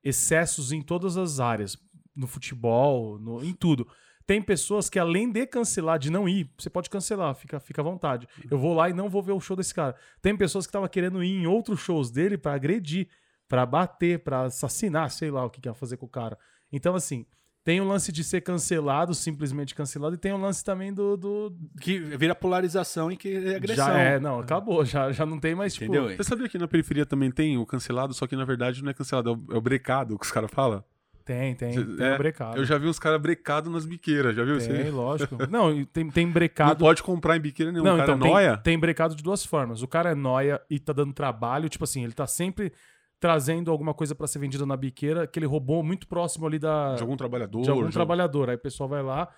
[0.03, 1.77] excessos em todas as áreas,
[2.15, 3.89] no futebol, no, em tudo.
[4.27, 7.85] Tem pessoas que além de cancelar, de não ir, você pode cancelar, fica, fica à
[7.85, 8.27] vontade.
[8.51, 9.95] Eu vou lá e não vou ver o show desse cara.
[10.23, 13.09] Tem pessoas que estavam querendo ir em outros shows dele pra agredir,
[13.47, 16.39] pra bater, pra assassinar, sei lá o que que ia fazer com o cara.
[16.73, 17.27] Então assim,
[17.65, 21.57] tem o lance de ser cancelado, simplesmente cancelado, e tem o lance também do, do
[21.81, 23.87] Que vira polarização e que é agressão.
[23.87, 25.87] já é, não, acabou, já, já não tem mais, tipo...
[25.87, 26.15] Entendeu?
[26.15, 28.95] Você sabia que na periferia também tem o cancelado, só que na verdade não é
[28.95, 30.85] cancelado, é o, é o brecado que os caras falam?
[31.25, 32.59] Tem, tem, Cê- tem é, brecado.
[32.59, 34.59] Eu já vi uns caras brecados nas biqueiras, já viu?
[34.59, 35.37] Tem, Você lógico.
[35.51, 36.77] Não, tem, tem não brecado...
[36.85, 37.89] pode comprar em biqueira nenhuma.
[37.91, 38.57] Não, o cara então, é tem, noia.
[38.59, 39.83] tem brecado de duas formas.
[39.83, 42.73] O cara é noia e tá dando trabalho, tipo assim, ele tá sempre
[43.19, 46.95] trazendo alguma coisa pra ser vendida na biqueira que ele roubou muito próximo ali da...
[46.95, 47.63] De algum trabalhador.
[47.63, 48.51] de algum de- trabalhador.
[48.51, 49.29] Aí o pessoal vai lá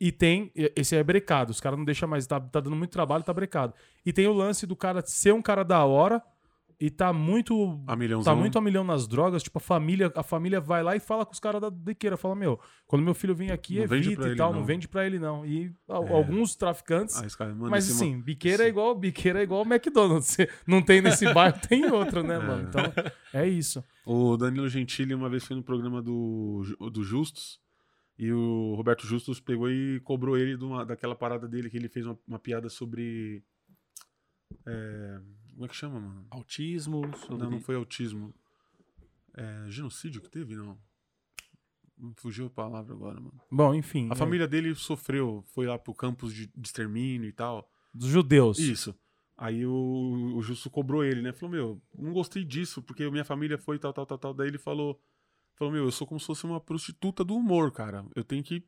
[0.00, 0.52] e tem.
[0.54, 1.50] Esse aí é brecado.
[1.50, 2.24] Os caras não deixam mais.
[2.26, 3.74] Tá, tá dando muito trabalho, tá brecado.
[4.04, 6.22] E tem o lance do cara ser um cara da hora
[6.78, 7.82] e tá muito.
[7.86, 8.34] A milhãozão.
[8.34, 9.42] Tá muito a milhão nas drogas.
[9.42, 12.16] Tipo, a família, a família vai lá e fala com os caras da biqueira.
[12.18, 14.52] Fala, meu, quando meu filho vem aqui, Não vende evita e tal.
[14.52, 14.60] não.
[14.60, 15.46] Não vende pra ele, não.
[15.46, 15.92] E É.
[15.94, 17.16] alguns traficantes.
[17.16, 20.36] Ah, esse cara, mano, mas assim, biqueira é igual biqueira é igual McDonald's.
[20.66, 22.68] Não tem nesse bairro, tem em outro, né, mano?
[22.68, 22.82] Então,
[23.32, 23.82] é isso.
[24.04, 26.62] O Danilo Gentili uma vez foi no programa do,
[26.92, 27.58] do Justus
[28.18, 31.88] e o Roberto Justus pegou e cobrou ele de uma- daquela parada dele que ele
[31.88, 33.42] fez uma, uma piada sobre.
[34.66, 35.18] é,
[35.56, 36.26] como é que chama, mano?
[36.30, 37.38] Autismo, sobre...
[37.38, 38.34] Não, não foi autismo.
[39.34, 40.78] É, genocídio que teve, não.
[42.16, 43.40] Fugiu a palavra agora, mano.
[43.50, 44.06] Bom, enfim.
[44.10, 47.70] A é, família dele sofreu, foi lá pro campus de, de extermínio e tal.
[47.94, 48.58] dos judeus.
[48.58, 48.94] Isso.
[49.34, 51.32] Aí o, o Justo cobrou ele, né?
[51.32, 54.34] Falou, meu, não gostei disso, porque minha família foi tal, tal, tal, tal.
[54.34, 55.00] Daí ele falou,
[55.54, 58.04] falou, meu, eu sou como se fosse uma prostituta do humor, cara.
[58.14, 58.62] Eu tenho que,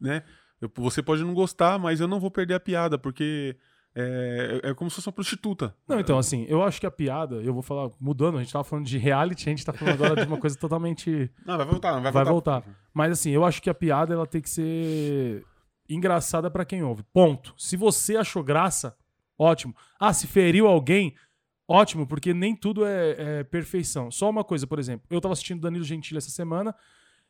[0.00, 0.24] né?
[0.60, 3.56] eu- você pode não gostar, mas eu não vou perder a piada, porque
[3.94, 5.74] é, é como se fosse uma prostituta.
[5.86, 8.64] Não, então, assim, eu acho que a piada, eu vou falar, mudando, a gente tava
[8.64, 11.30] falando de reality, a gente tá falando agora de uma coisa totalmente.
[11.44, 12.60] Não, vai voltar, vai, Vai voltar.
[12.60, 12.78] voltar.
[12.94, 15.44] Mas assim, eu acho que a piada ela tem que ser
[15.88, 17.02] engraçada pra quem ouve.
[17.12, 17.54] Ponto.
[17.58, 18.96] Se você achou graça,
[19.38, 19.74] ótimo.
[20.00, 21.14] Ah, se feriu alguém,
[21.68, 24.10] ótimo, porque nem tudo é, é perfeição.
[24.10, 26.74] Só uma coisa, por exemplo, eu tava assistindo Danilo Gentili essa semana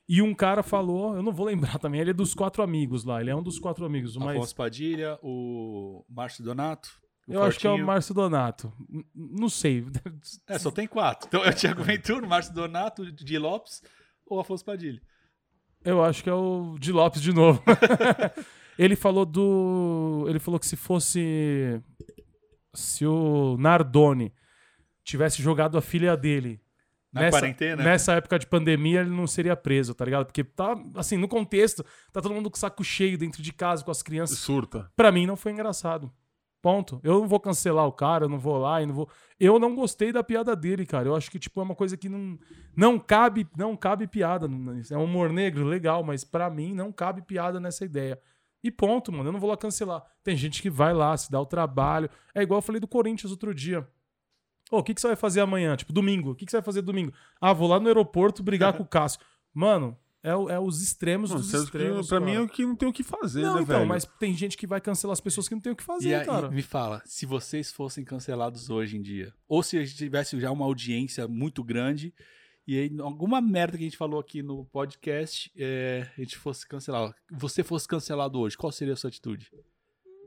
[0.09, 3.21] e um cara falou, eu não vou lembrar também, ele é dos quatro amigos lá,
[3.21, 6.91] ele é um dos quatro amigos, mas Afonso Padilha, o Márcio Donato.
[7.29, 7.87] o eu acho que é o Fortinho.
[7.87, 8.73] Márcio Donato.
[8.91, 9.87] N- Não sei.
[10.49, 11.29] É, só tem quatro.
[11.29, 13.83] Então é o Thiago Ventura, Márcio Donato, Di Lopes
[14.27, 15.01] ou Afonso Padilha.
[15.85, 17.61] Eu acho que é o de Lopes de novo.
[18.79, 20.27] ele falou do.
[20.29, 21.81] Ele falou que se fosse.
[22.75, 24.33] Se o Nardoni
[25.05, 26.61] tivesse jogado a filha dele.
[27.13, 27.83] Na quarentena?
[27.83, 30.27] Nessa época de pandemia, ele não seria preso, tá ligado?
[30.27, 33.85] Porque tá, assim, no contexto, tá todo mundo com o saco cheio dentro de casa
[33.85, 34.39] com as crianças.
[34.39, 34.91] Surta.
[34.97, 36.11] Pra mim não foi engraçado.
[36.63, 37.01] Ponto.
[37.03, 39.11] Eu não vou cancelar o cara, eu não vou lá e não vou.
[39.39, 41.09] Eu não gostei da piada dele, cara.
[41.09, 42.39] Eu acho que tipo é uma coisa que não
[42.75, 44.49] não cabe, não cabe piada.
[44.91, 48.19] É um humor negro, legal, mas pra mim não cabe piada nessa ideia.
[48.63, 49.29] E ponto, mano.
[49.29, 50.05] Eu não vou lá cancelar.
[50.23, 52.09] Tem gente que vai lá, se dá o trabalho.
[52.33, 53.85] É igual eu falei do Corinthians outro dia.
[54.73, 55.77] Ô, o que, que você vai fazer amanhã?
[55.77, 56.31] Tipo, domingo.
[56.31, 57.13] O que, que você vai fazer domingo?
[57.41, 59.21] Ah, vou lá no aeroporto brigar com o Cássio.
[59.53, 62.09] Mano, é, o- é os extremos Mano, dos que extremos.
[62.09, 63.89] pra mim é o que não tem o que fazer, Não, né, então, velho?
[63.89, 66.15] mas tem gente que vai cancelar as pessoas que não tem o que fazer, E
[66.15, 66.51] aí, cara.
[66.51, 70.51] me fala, se vocês fossem cancelados hoje em dia, ou se a gente tivesse já
[70.51, 72.15] uma audiência muito grande,
[72.67, 76.67] e aí alguma merda que a gente falou aqui no podcast, é, a gente fosse
[76.67, 79.51] cancelado, você fosse cancelado hoje, qual seria a sua atitude?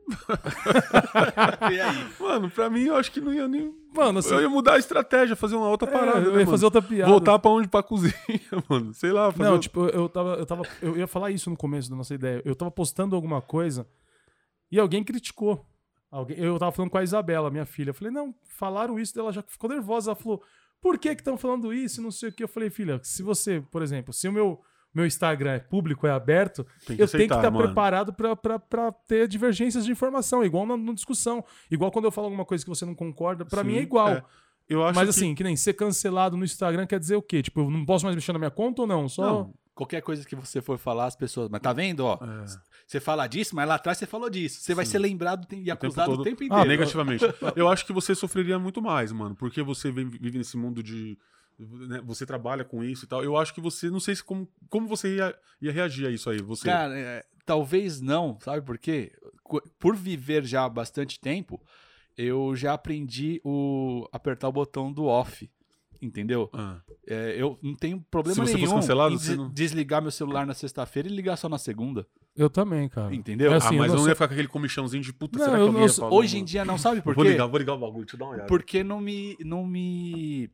[1.71, 2.07] e aí?
[2.19, 3.73] Mano, pra mim eu acho que não ia nem.
[3.93, 6.19] Mano, assim, Eu ia mudar a estratégia, fazer uma outra é, parada.
[6.19, 6.75] eu né, ia fazer mano?
[6.75, 7.11] outra piada.
[7.11, 7.67] Voltar pra onde?
[7.67, 8.13] Pra cozinha,
[8.69, 8.93] mano.
[8.93, 9.49] Sei lá, fazer.
[9.49, 10.63] Não, tipo, eu, eu tava, eu tava.
[10.81, 12.41] Eu ia falar isso no começo da nossa ideia.
[12.45, 13.87] Eu tava postando alguma coisa
[14.71, 15.65] e alguém criticou.
[16.11, 17.89] Alguém, eu tava falando com a Isabela, minha filha.
[17.89, 20.11] Eu falei, não, falaram isso, ela já ficou nervosa.
[20.11, 20.41] Ela falou,
[20.81, 22.01] por que que estão falando isso?
[22.01, 22.43] Não sei o que.
[22.43, 24.61] Eu falei, filha, se você, por exemplo, se o meu,
[24.95, 27.65] meu Instagram é público, é aberto, eu tenho que estar mano.
[27.65, 31.43] preparado pra ter divergências de informação, igual na, na discussão.
[31.69, 34.09] Igual quando eu falo alguma coisa que você não concorda, pra Sim, mim é igual.
[34.09, 34.23] é.
[34.67, 35.09] Eu acho Mas que...
[35.11, 37.43] assim, que nem ser cancelado no Instagram quer dizer o quê?
[37.43, 39.07] Tipo, eu não posso mais mexer na minha conta ou não?
[39.07, 39.21] Só.
[39.23, 41.49] Não, Qualquer coisa que você for falar, as pessoas.
[41.49, 42.13] Mas tá vendo, ó?
[42.15, 42.45] É.
[42.87, 44.61] Você fala disso, mas lá atrás você falou disso.
[44.61, 46.21] Você vai ser lembrado e tempo acusado todo.
[46.21, 46.69] o tempo Ah, inteiro.
[46.69, 47.25] negativamente.
[47.57, 51.17] Eu acho que você sofreria muito mais, mano, porque você vive nesse mundo de.
[51.59, 53.23] Né, você trabalha com isso e tal.
[53.23, 53.89] Eu acho que você.
[53.89, 56.41] Não sei se como, como você ia, ia reagir a isso aí.
[56.41, 56.65] Você.
[56.67, 59.11] Cara, é, talvez não, sabe por quê?
[59.79, 61.61] Por viver já há bastante tempo,
[62.17, 65.49] eu já aprendi o apertar o botão do off.
[66.01, 66.49] Entendeu?
[66.53, 69.49] Ah, É, eu não tenho problema Se você fosse nenhum cancelado, em você des- não-
[69.49, 72.05] desligar meu celular na sexta-feira e ligar só na segunda.
[72.35, 73.15] Eu também, cara.
[73.15, 73.49] Entendeu?
[73.51, 75.45] É ah, assim, mas eu não, não ia ficar com aquele comichãozinho de puta, Não,
[75.45, 76.11] será que eu alguém não?
[76.11, 77.31] Hoje em dia não sabe por Vou quê?
[77.31, 78.47] ligar, vou ligar o bagulho, deixa eu dar uma olhada.
[78.47, 79.37] Porque não me.
[79.39, 80.49] Não me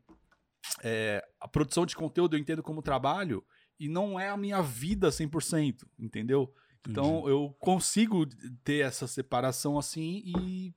[0.84, 3.44] é, a produção de conteúdo eu entendo como trabalho
[3.80, 6.54] e não é a minha vida 100%, entendeu?
[6.88, 8.26] Então eu consigo
[8.64, 10.74] ter essa separação assim e.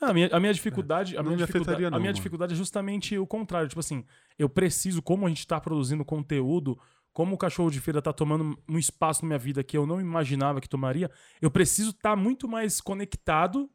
[0.00, 2.52] Ah, a minha, a minha dificuldade, a Não minha, dificuldade, afetaria a não, minha dificuldade
[2.52, 3.68] é justamente o contrário.
[3.68, 4.04] Tipo assim,
[4.38, 6.78] eu preciso, como a gente tá produzindo conteúdo,
[7.12, 10.00] como o cachorro de feira tá tomando um espaço na minha vida que eu não
[10.00, 13.70] imaginava que tomaria, eu preciso estar muito mais conectado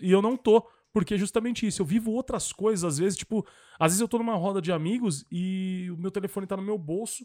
[0.00, 0.68] e eu não tô.
[0.92, 3.46] Porque é justamente isso, eu vivo outras coisas, às vezes, tipo,
[3.78, 6.76] às vezes eu tô numa roda de amigos e o meu telefone tá no meu
[6.76, 7.24] bolso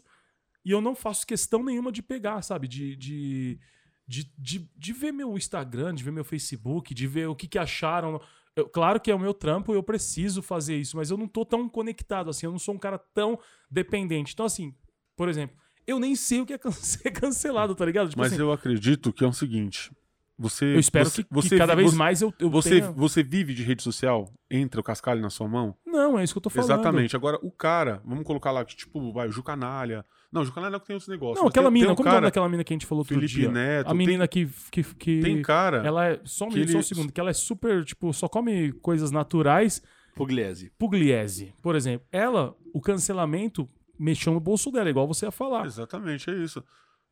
[0.64, 2.68] e eu não faço questão nenhuma de pegar, sabe?
[2.68, 3.58] De, de,
[4.06, 7.58] de, de, de ver meu Instagram, de ver meu Facebook, de ver o que, que
[7.58, 8.20] acharam.
[8.54, 11.44] Eu- claro que é o meu trampo, eu preciso fazer isso, mas eu não tô
[11.44, 13.36] tão conectado assim, eu não sou um cara tão
[13.68, 14.32] dependente.
[14.32, 14.72] Então, assim,
[15.16, 18.08] por exemplo, eu nem sei o que é can- ser cancelado, tá ligado?
[18.10, 19.90] Tipo Mas assim, eu acredito que é o seguinte.
[20.38, 22.92] Você, eu espero você, que, que você- cada vez você- mais eu, eu Você, tenha...
[22.92, 24.30] você vive de rede social?
[24.50, 25.74] Entra o cascalho na sua mão?
[25.86, 26.70] Não, é isso que eu tô falando.
[26.72, 27.16] Exatamente.
[27.16, 30.04] Agora, o cara, vamos colocar lá que, tipo, vai, o Jucanalha.
[30.30, 31.40] Não, o Jucanalha não tem outros negócios.
[31.40, 33.00] Não, aquela tem, mina, tem um como é cara, daquela mina que a gente falou
[33.00, 33.50] outro Felipe dia?
[33.50, 33.88] Neto.
[33.90, 35.78] a menina que, que, que Tem, tem cara.
[35.86, 38.12] ela é só um, que minuto, só um ele- segundo, que ela é super, tipo,
[38.12, 39.82] só come coisas naturais.
[40.14, 40.70] Pugliese.
[40.78, 43.66] Pugliese, por exemplo, ela, o cancelamento
[43.98, 45.64] mexeu no bolso dela, igual você ia falar.
[45.64, 46.62] Exatamente, é isso.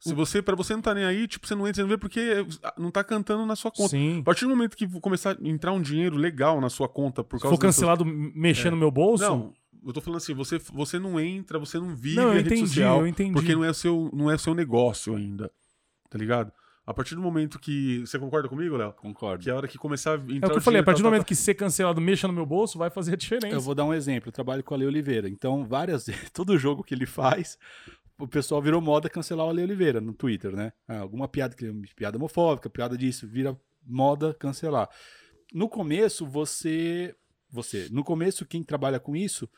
[0.09, 1.97] Se você, pra você não tá nem aí, tipo, você não entra, você não vê
[1.97, 3.91] porque não tá cantando na sua conta.
[3.91, 4.21] Sim.
[4.21, 7.39] A partir do momento que começar a entrar um dinheiro legal na sua conta por
[7.39, 9.55] Se causa for cancelado mexer no meu bolso, Não,
[9.87, 12.49] eu tô falando assim, você, você não entra, você não vive Não, eu a rede
[12.49, 13.01] entendi, social.
[13.01, 13.33] eu entendi.
[13.33, 15.51] Porque não é, seu, não é seu negócio ainda.
[16.11, 16.53] Tá ligado?
[16.87, 18.01] A partir do momento que.
[18.01, 18.93] Você concorda comigo, Léo?
[18.93, 19.43] Concordo.
[19.43, 21.05] Que a hora que começar a entrar é o que eu falei, a partir do
[21.05, 23.57] tá, tá, momento que ser cancelado mexa no meu bolso, vai fazer a diferença.
[23.57, 24.29] Eu vou dar um exemplo.
[24.29, 25.29] Eu trabalho com o Ale Oliveira.
[25.29, 27.59] Então, várias vezes, todo jogo que ele faz,
[28.19, 30.73] o pessoal virou moda cancelar o Ale Oliveira no Twitter, né?
[30.87, 34.89] Ah, alguma piada, que- piada homofóbica, piada disso, vira moda cancelar.
[35.53, 37.15] No começo, você.
[37.51, 37.89] Você.
[37.91, 39.49] No começo, quem trabalha com isso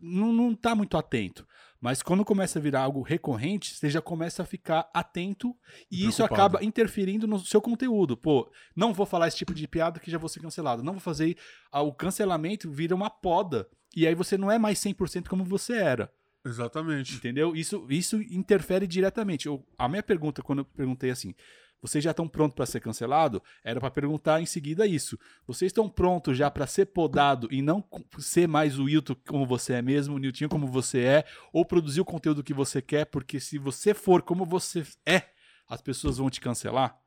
[0.00, 1.46] não, não tá muito atento.
[1.80, 5.54] Mas quando começa a virar algo recorrente, você já começa a ficar atento
[5.90, 8.16] e isso acaba interferindo no seu conteúdo.
[8.16, 10.82] Pô, não vou falar esse tipo de piada que já vou ser cancelado.
[10.82, 11.36] Não vou fazer.
[11.70, 13.68] ah, O cancelamento vira uma poda.
[13.94, 16.10] E aí você não é mais 100% como você era.
[16.46, 17.16] Exatamente.
[17.16, 17.54] Entendeu?
[17.54, 19.46] Isso, isso interfere diretamente.
[19.46, 21.34] Eu- a minha pergunta, quando eu perguntei assim,
[21.82, 23.42] vocês já estão prontos para ser cancelado?
[23.62, 25.18] Era para perguntar em seguida isso.
[25.46, 27.84] Vocês estão prontos já para ser podado e não
[28.18, 32.00] ser mais o Wilton como você é mesmo, o Nilton como você é, ou produzir
[32.00, 33.04] o conteúdo que você quer?
[33.06, 35.22] Porque se você for como você é,
[35.68, 36.98] as pessoas vão te cancelar?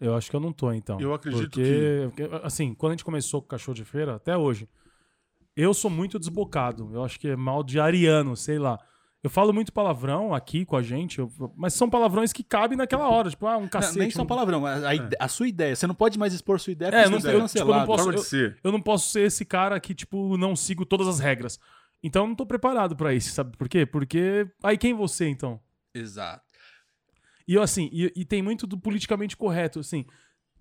[0.00, 1.00] Eu acho que eu não tô, então.
[1.00, 4.36] Eu acredito porque, porque, assim, quando a gente começou com o cachorro de feira, até
[4.36, 4.68] hoje,
[5.56, 6.90] eu sou muito desbocado.
[6.92, 8.78] Eu acho que é mal de ariano, sei lá.
[9.22, 13.08] Eu falo muito palavrão aqui com a gente, eu- mas são palavrões que cabem naquela
[13.08, 13.28] hora.
[13.30, 13.98] Tipo, ah, um Não, cacete.
[13.98, 15.74] nem só um- palavrão, a, a ide- a sua ideia.
[15.74, 17.66] Você não pode mais expor sua ideia É, porque não- você eu, é tipo, eu
[17.74, 18.58] não posso- eu- ser.
[18.62, 21.58] eu não posso ser esse cara que, tipo, não sigo todas as regras.
[22.02, 23.84] Então eu não tô preparado pra isso, sabe por quê?
[23.84, 25.58] Porque aí quem você, então?
[25.92, 26.44] Exato.
[27.48, 30.04] E eu, assim, e, e tem muito do politicamente correto, assim.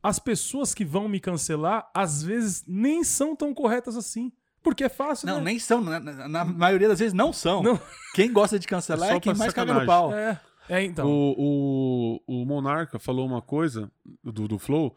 [0.01, 4.31] As pessoas que vão me cancelar, às vezes, nem são tão corretas assim.
[4.65, 5.43] Porque é fácil, Não, né?
[5.45, 5.79] nem são.
[5.81, 7.63] Na, na- na maioria das vezes não são.
[7.63, 7.79] Não.
[8.15, 9.87] Quem gosta de cancelar É é quem mais caga no sacanagem.
[9.87, 10.13] pau.
[10.13, 11.07] É, é então.
[11.07, 13.89] O, o, o Monarca falou uma coisa
[14.23, 14.93] do, do Flow,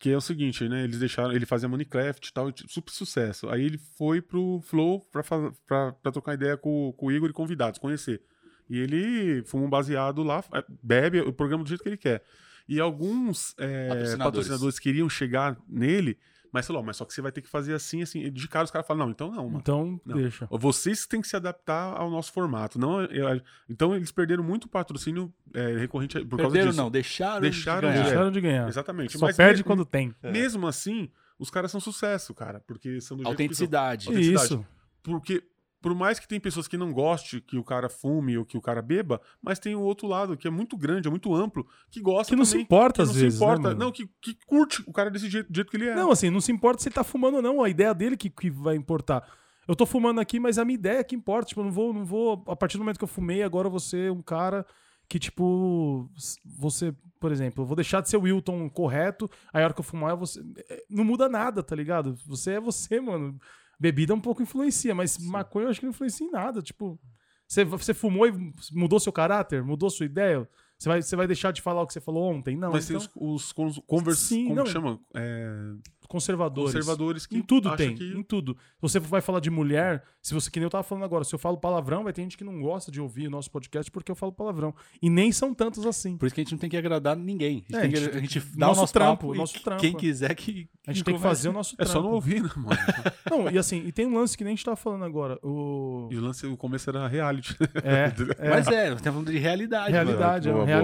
[0.00, 0.84] que é o seguinte, né?
[0.84, 3.48] Eles deixaram, ele fazia Minecraft e tal, tipo, super sucesso.
[3.48, 7.32] Aí ele foi pro Flow pra, pra, pra trocar ideia com, com o Igor e
[7.32, 8.20] convidados, conhecer.
[8.68, 12.22] E ele fuma um baseado lá, é, bebe o programa do jeito que ele quer.
[12.68, 14.18] E alguns é, Patrocinadores.
[14.18, 14.78] patrocinadores.
[14.78, 16.18] queriam chegar nele,
[16.54, 18.20] mas falou, mas só que você vai ter que fazer assim, assim.
[18.20, 19.58] E de cara os caras falam, não, então não, mano.
[19.58, 20.16] Então, Não.
[20.16, 20.46] deixa.
[20.50, 22.78] Vocês têm que se adaptar ao nosso formato.
[22.78, 26.80] Não, eu- então eles perderam muito patrocínio é, recorrente por causa Perderam disso.
[26.82, 28.04] não, deixaram, Deixaram de de- ganhar.
[28.04, 28.68] Deixaram de ganhar.
[28.68, 29.18] Exatamente.
[29.18, 30.14] Só mas perde me- quando tem.
[30.22, 32.60] Mesmo assim, os caras são sucesso, cara.
[32.66, 33.30] Porque são do jeito que são.
[33.32, 34.08] Autenticidade.
[34.08, 34.44] Autenticidade.
[34.46, 34.66] Isso.
[35.02, 35.42] Porque
[35.84, 38.60] por mais que tem pessoas que não gostem que o cara fume ou que o
[38.62, 42.00] cara beba, mas tem o outro lado, que é muito grande, é muito amplo, que
[42.00, 44.34] gosta Que não também, se importa às não vezes, se importa, né, não, que, que
[44.46, 45.94] curte o cara desse jeito, do jeito que ele é.
[45.94, 48.30] Não, assim, não se importa se ele tá fumando ou não, a ideia dele que,
[48.30, 49.30] que vai importar.
[49.68, 51.48] Eu tô fumando aqui, mas a minha ideia é que importa.
[51.48, 52.42] Tipo, eu não vou, não vou.
[52.48, 54.64] A partir do momento que eu fumei, agora você é um cara
[55.06, 56.10] que, tipo,
[56.58, 59.80] você, por exemplo, eu vou deixar de ser o Wilton correto, aí a hora que
[59.80, 60.40] eu fumar, você.
[60.70, 62.14] é, Não muda nada, tá ligado?
[62.26, 63.38] Você é você, mano.
[63.78, 66.62] Bebida um pouco influencia, mas maconha eu acho que não influencia em nada.
[66.62, 66.98] Tipo,
[67.46, 70.48] você, você fumou e mudou seu caráter, mudou sua ideia.
[70.78, 72.56] Você vai, você vai deixar de falar o que você falou ontem?
[72.56, 72.72] Não.
[72.72, 73.52] mas então, tem os, os
[73.86, 74.64] convers, Sim, como não.
[74.64, 75.00] que chama?
[75.14, 75.72] É,
[76.14, 76.72] conservadores.
[76.74, 78.56] conservadores que Em tudo tem, que em tudo.
[78.76, 81.34] Se você vai falar de mulher, se você, que nem eu tava falando agora, se
[81.34, 84.10] eu falo palavrão, vai ter gente que não gosta de ouvir o nosso podcast porque
[84.10, 84.74] eu falo palavrão.
[85.02, 86.16] E nem são tantos assim.
[86.16, 87.64] Por isso que a gente não tem que agradar ninguém.
[87.72, 89.38] A É, gente, tem que- a gente- a gente dá nosso o nosso trampo, e
[89.38, 89.98] nosso trampo, quem é.
[89.98, 91.92] quiser que A gente tem que fazer o nosso É trampo.
[91.92, 92.76] só não ouvir, né, mano?
[93.30, 95.38] Não, e assim, e tem um lance que nem a gente tava falando agora.
[95.42, 96.08] O...
[96.12, 97.56] E o lance, o começo era reality.
[97.82, 99.92] É, é Mas é, nós estamos falando de realidade.
[99.92, 100.04] mano.
[100.04, 100.76] realidade, é um Boa, boa.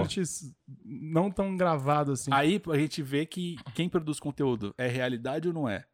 [0.83, 2.31] Não tão gravado assim.
[2.33, 5.85] Aí a gente vê que quem produz conteúdo é realidade ou não é?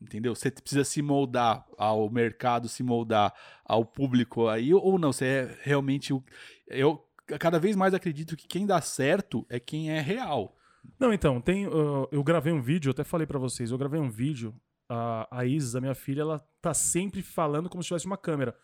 [0.00, 0.34] Entendeu?
[0.34, 5.12] Você precisa se moldar ao mercado, se moldar ao público aí, ou não?
[5.12, 6.22] Você é realmente o.
[6.68, 7.04] Eu
[7.38, 10.56] cada vez mais acredito que quem dá certo é quem é real.
[10.98, 11.66] Não, então, tem.
[11.66, 14.54] uh, eu gravei um vídeo, eu até falei pra vocês, eu gravei um vídeo.
[14.88, 18.56] A, a Isis, a minha filha, ela tá sempre falando como se tivesse uma câmera.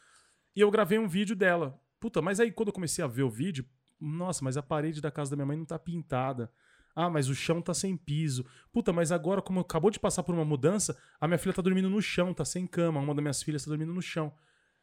[0.57, 1.79] E eu gravei um vídeo dela.
[1.98, 3.66] Puta, mas aí quando eu comecei a ver o vídeo,
[4.05, 6.51] nossa, mas a parede da casa da minha mãe não tá pintada.
[6.95, 8.47] Ah, mas o chão tá sem piso.
[8.73, 11.90] Puta, mas agora, como acabou de passar por uma mudança, a minha filha tá dormindo
[11.90, 13.01] no chão, tá sem cama.
[13.01, 14.33] Uma das minhas filhas tá dormindo no chão.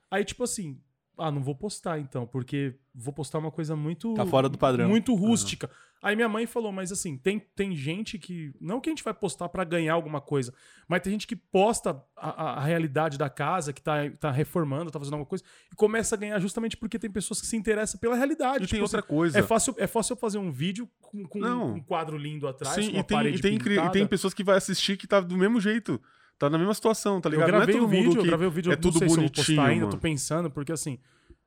[0.09, 0.81] Aí, tipo assim,
[1.21, 4.13] ah, não vou postar então, porque vou postar uma coisa muito.
[4.15, 4.89] Tá fora do padrão.
[4.89, 5.69] Muito rústica.
[6.03, 8.51] Aí minha mãe falou, mas assim, tem, tem gente que.
[8.59, 10.51] Não que a gente vai postar pra ganhar alguma coisa,
[10.87, 14.97] mas tem gente que posta a, a- realidade da casa, que tá, tá reformando, tá
[14.97, 18.15] fazendo alguma coisa, e começa a ganhar justamente porque tem pessoas que se interessam pela
[18.15, 18.63] realidade.
[18.63, 19.37] E tem Tipo, outra assim, coisa.
[19.39, 22.87] É fácil, é fácil eu fazer um vídeo com, com um quadro lindo atrás, Sim,
[22.89, 23.91] com uma e tem, parede e, tem, cri- e pintada.
[23.93, 26.01] tem pessoas que vai assistir que tá do mesmo jeito.
[26.41, 27.47] Tá na mesma situação, tá Eu ligado?
[27.49, 29.17] gravei não é o vídeo, eu gravei o vídeo, é eu tudo sei se eu
[29.17, 29.91] bonitinho, ainda, mano.
[29.91, 30.97] tô pensando, porque assim,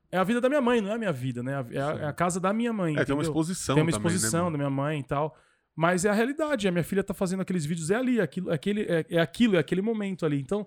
[0.09, 1.51] é a vida da minha mãe, não é a minha vida, né?
[1.71, 2.93] É a, é a casa da minha mãe.
[2.95, 3.21] É, tem uma entendeu?
[3.23, 5.35] exposição Tem uma também, né, exposição da minha mãe e tal.
[5.75, 6.65] Mas é a realidade.
[6.65, 9.59] A minha filha tá fazendo aqueles vídeos, é ali, aquilo, aquele, é, é aquilo, é
[9.59, 10.39] aquele momento ali.
[10.39, 10.65] Então,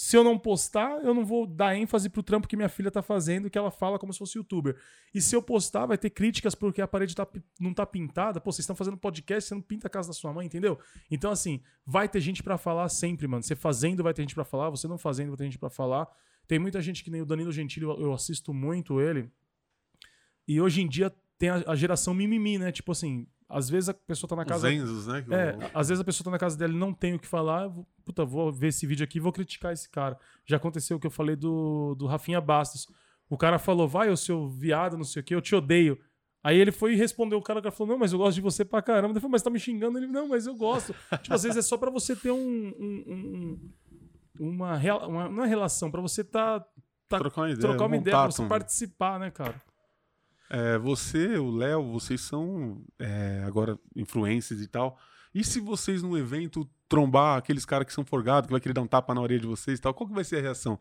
[0.00, 3.02] se eu não postar, eu não vou dar ênfase pro trampo que minha filha tá
[3.02, 4.76] fazendo, que ela fala como se fosse youtuber.
[5.12, 7.26] E se eu postar, vai ter críticas porque a parede tá
[7.58, 8.40] não tá pintada.
[8.40, 10.78] Pô, vocês estão fazendo podcast, você não pinta a casa da sua mãe, entendeu?
[11.10, 13.42] Então, assim, vai ter gente pra falar sempre, mano.
[13.42, 14.70] Você fazendo, vai ter gente pra falar.
[14.70, 16.06] Você não fazendo, vai ter gente pra falar.
[16.46, 19.28] Tem muita gente que nem o Danilo Gentili, eu, assisto muito ele.
[20.46, 22.70] E hoje em dia tem a, a geração mimimi, né?
[22.70, 24.72] Tipo assim, às vezes a pessoa tá na Os casa.
[24.72, 25.26] Enzos, né?
[25.28, 27.68] É, às vezes a pessoa tá na casa dela e não tem o que falar.
[28.08, 30.18] Puta, vou ver esse vídeo aqui e vou criticar esse cara.
[30.46, 32.86] Já aconteceu o que eu falei do, do Rafinha Bastos.
[33.28, 35.98] O cara falou, vai, ô seu viado, não sei o que, eu te odeio.
[36.42, 38.40] Aí ele foi e respondeu o cara, o cara falou, não, mas eu gosto de
[38.40, 39.12] você pra caramba.
[39.12, 39.98] Ele falou, mas tá me xingando?
[39.98, 40.94] Ele, não, mas eu gosto.
[41.20, 42.38] tipo, às vezes é só pra você ter um...
[42.78, 43.70] um- um-
[44.40, 46.60] uma, uma- Não é relação, pra você tá...
[47.08, 47.60] tá trocar uma ideia.
[47.68, 48.48] trocar uma um ideia, pra você mano.
[48.48, 49.60] participar, né, cara?
[50.48, 54.96] É, você, o Léo, vocês são é, agora influencers e tal.
[55.34, 58.82] E se vocês num evento trombar aqueles caras que são forgados, que vai querer dar
[58.82, 60.78] um tapa na orelha de vocês e tal, qual que vai ser a reação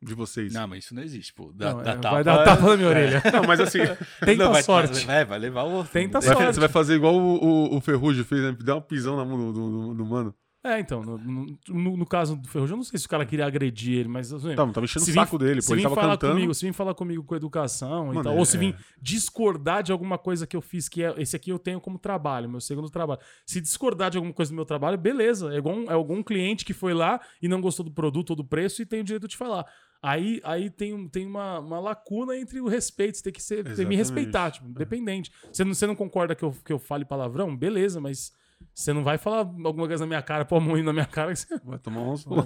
[0.00, 0.52] de vocês?
[0.52, 1.50] Não, mas isso não existe, pô.
[1.54, 3.22] Dá, Não, dá é, tapa, vai dar tapa na minha orelha.
[3.32, 3.78] Não, mas assim,
[4.24, 5.04] Tenta Não, vai- sorte.
[5.04, 5.92] Vai, vai levar o outro.
[5.92, 6.54] Tenta vai- sorte.
[6.54, 8.56] você vai fazer igual o, o, o Ferrugem fez, né?
[8.60, 10.32] Dar um pisão na mão do, do- do mano.
[10.68, 13.46] É, então, no, no- no- caso do Ferrugem, eu não sei se o cara queria
[13.46, 14.32] agredir ele, mas...
[14.32, 15.72] Assim, Tá, tava enchendo o saco dele, pô.
[15.74, 16.34] Ele tava falar cantando.
[16.34, 18.78] comigo, se vir falar comigo com educação e Mano, tal, é- ou se vir é.
[19.00, 22.48] discordar de alguma coisa que eu fiz, que é esse aqui eu tenho como trabalho,
[22.48, 23.20] meu segundo trabalho.
[23.46, 25.52] Se discordar de alguma coisa do meu trabalho, beleza.
[25.52, 28.36] É, igual um- é algum cliente que foi lá e não gostou do produto ou
[28.36, 29.64] do preço e tem o direito de falar.
[30.00, 33.84] Aí, aí tem, tem uma, uma lacuna entre o respeito, você tem que, ser, tem
[33.84, 35.32] me respeitar, tipo, independente.
[35.52, 37.56] Você não, você não concorda que eu, que eu fale palavrão?
[37.56, 38.32] Beleza, mas
[38.80, 41.32] você não vai falar alguma coisa na minha cara, pôr a mão na minha cara
[41.32, 41.58] que você.
[41.64, 42.24] Vai tomar uns.
[42.24, 42.42] Não-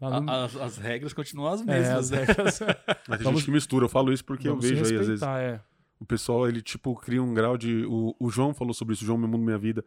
[0.00, 1.98] A- As, as regras continuam as é, mesmas.
[1.98, 2.24] as né?
[2.24, 2.60] regras.
[3.08, 3.84] Mas tem Vamos- gente que mistura.
[3.84, 5.22] Eu falo isso porque eu Vamos vejo aí, às vezes.
[5.22, 5.60] é.
[5.98, 7.84] O pessoal, ele, tipo, cria um grau de.
[7.86, 9.84] O, o João falou sobre isso, o João Meu Mundo Minha Vida.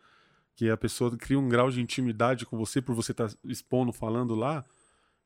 [0.56, 4.36] Que a pessoa cria um grau de intimidade com você por você estar expondo, falando
[4.36, 4.66] lá,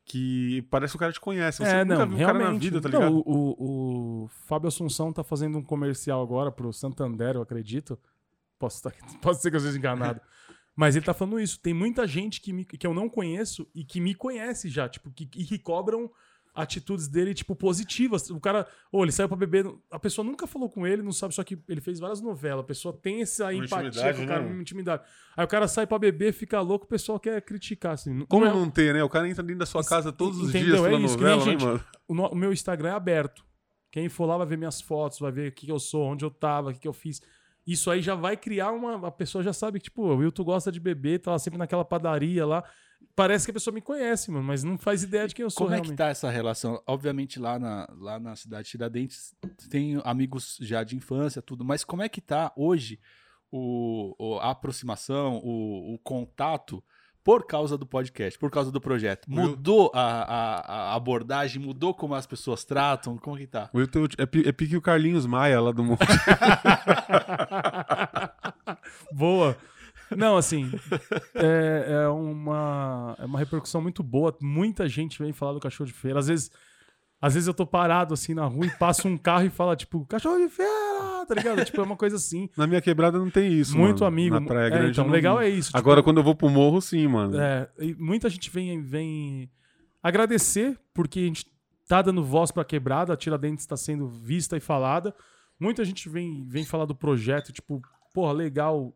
[0.06, 1.60] que parece que o cara te conhece.
[1.64, 2.42] Você é, nunca não, viu o realmente.
[2.44, 3.24] cara na vida, tá Não, ligado?
[3.26, 7.98] o, o, o Fábio Assunção tá fazendo um comercial agora pro Santander, eu acredito.
[8.60, 10.22] Posso, estar, posso ser que eu esteja enganado.
[10.76, 11.60] Mas ele tá falando isso.
[11.60, 15.12] Tem muita gente que, me- que eu não conheço e que me conhece já, tipo,
[15.12, 16.10] que, e que cobram
[16.56, 18.30] atitudes dele, tipo, positivas.
[18.30, 21.34] O cara, ou ele saiu pra beber, a pessoa nunca falou com ele, não sabe,
[21.34, 24.28] só que ele fez várias novelas, a pessoa tem essa Uma empatia intimidade, com o
[24.28, 24.52] cara, né?
[24.52, 25.04] uma intimidade.
[25.36, 28.24] Aí o cara sai pra beber, fica louco, o pessoal quer criticar, assim.
[28.28, 29.04] Como é- não ter, né?
[29.04, 30.76] O cara entra dentro da sua casa todos os Entendeu?
[30.76, 31.66] dias pela É isso, novela, né, gente.
[31.66, 31.84] mano?
[32.08, 33.44] o, no- o meu Instagram é aberto.
[33.92, 36.24] Quem for lá vai ver minhas fotos, vai ver o que, que eu sou, onde
[36.26, 37.20] eu tava, o que, que eu fiz.
[37.66, 39.08] Isso aí já vai criar uma.
[39.08, 41.86] A pessoa já sabe que, tipo, o Wilton gosta de beber, tá lá sempre naquela
[41.86, 42.64] padaria lá.
[43.16, 45.66] Parece que a pessoa me conhece, mano, mas não faz ideia de quem eu sou
[45.66, 45.92] Como é realmente.
[45.92, 46.82] que tá essa relação?
[46.88, 49.36] Obviamente, lá na, lá na cidade de Tiradentes
[49.70, 53.00] tem amigos já de infância, tudo, mas como é que tá hoje
[53.52, 56.84] o, o- a aproximação, o, o contato
[57.24, 59.30] por causa do podcast, por causa do projeto?
[59.32, 63.18] Mudou a, a- a abordagem, mudou como as pessoas tratam?
[63.18, 63.70] Como que tá?
[63.74, 66.06] O Wilton é, é pique o Carlinhos Maia lá do Monte.
[69.12, 69.58] Boa.
[70.16, 70.72] Não, assim,
[71.34, 74.36] é, é uma, é uma repercussão muito boa.
[74.42, 76.20] Muita gente vem falar do cachorro de feira.
[76.20, 76.52] Às vezes,
[77.22, 80.06] às vezes eu tô parado assim na rua e passa um carro e fala, tipo,
[80.06, 80.72] cachorro de feira,
[81.26, 81.64] tá ligado?
[81.66, 82.50] Tipo, é uma coisa assim.
[82.58, 84.06] Na minha quebrada não tem isso, muito mano.
[84.08, 84.40] amigo.
[84.40, 85.68] Na Praia É, Grande então, não- legal é isso.
[85.70, 87.40] tipo, Agora, quando eu vou pro morro, sim, mano.
[87.40, 89.50] É, e muita gente vem, vem
[90.02, 91.46] agradecer porque a gente
[91.88, 95.14] tá dando voz pra quebrada, a Tiradentes está sendo vista e falada.
[95.60, 97.82] Muita gente vem, vem falar do projeto, tipo,
[98.14, 98.94] porra, legal.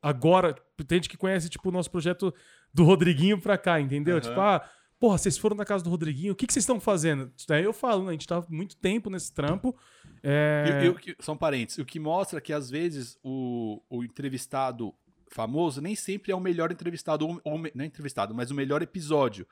[0.00, 0.54] Agora,
[0.86, 2.34] tem gente que conhece, tipo, o nosso projeto
[2.74, 4.16] do Rodriguinho pra cá, entendeu?
[4.16, 4.20] Aham.
[4.28, 4.62] Tipo, ah,
[5.02, 7.28] porra, vocês foram na casa do Rodriguinho, o que, que vocês estão fazendo?
[7.48, 8.10] Daí eu falo, né?
[8.10, 9.74] A gente tá há muito tempo nesse trampo.
[10.22, 10.80] É...
[10.82, 11.76] E- e o que- são parentes.
[11.78, 14.94] O que mostra que, às vezes, o, o entrevistado
[15.32, 18.80] famoso nem sempre é o melhor entrevistado, ou, ou não é entrevistado, mas o melhor
[18.80, 19.44] episódio.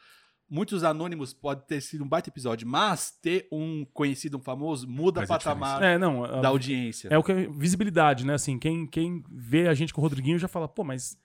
[0.49, 5.21] Muitos anônimos pode ter sido um baita episódio, mas ter um conhecido, um famoso, muda
[5.25, 7.09] o patamar É, não, a- da audiência.
[7.11, 8.35] É o que é visibilidade, né?
[8.35, 11.17] Assim, quem, quem vê a gente com o Rodriguinho já fala, pô, mas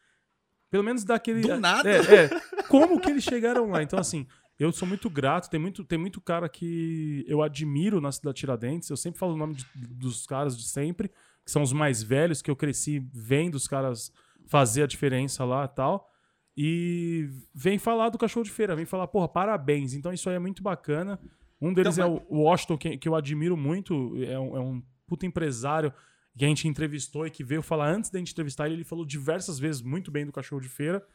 [0.75, 1.39] pelo menos dá aquele.
[1.39, 1.89] Do nada?
[1.89, 2.29] É, é.
[2.67, 3.81] Como que eles chegaram lá?
[3.81, 4.27] Então, assim,
[4.59, 5.49] eu sou muito grato.
[5.49, 8.89] Tem muito, tem muito cara que eu admiro na cidade de Tiradentes.
[8.89, 11.07] Eu sempre falo o nome de- dos caras de sempre,
[11.45, 14.11] que são os mais velhos, que eu cresci vendo os caras
[14.47, 16.09] fazer a diferença lá e tal.
[16.57, 19.93] E vem falar do cachorro de feira, vem falar, porra, parabéns.
[19.93, 21.19] Então isso aí é muito bacana.
[21.61, 24.81] Um deles Então, é o Washington, que, que eu admiro muito, é um, é um
[25.07, 25.93] puta empresário
[26.37, 29.05] que a gente entrevistou e que veio falar antes da gente entrevistar ele, ele falou
[29.05, 31.05] diversas vezes muito bem do cachorro de feira.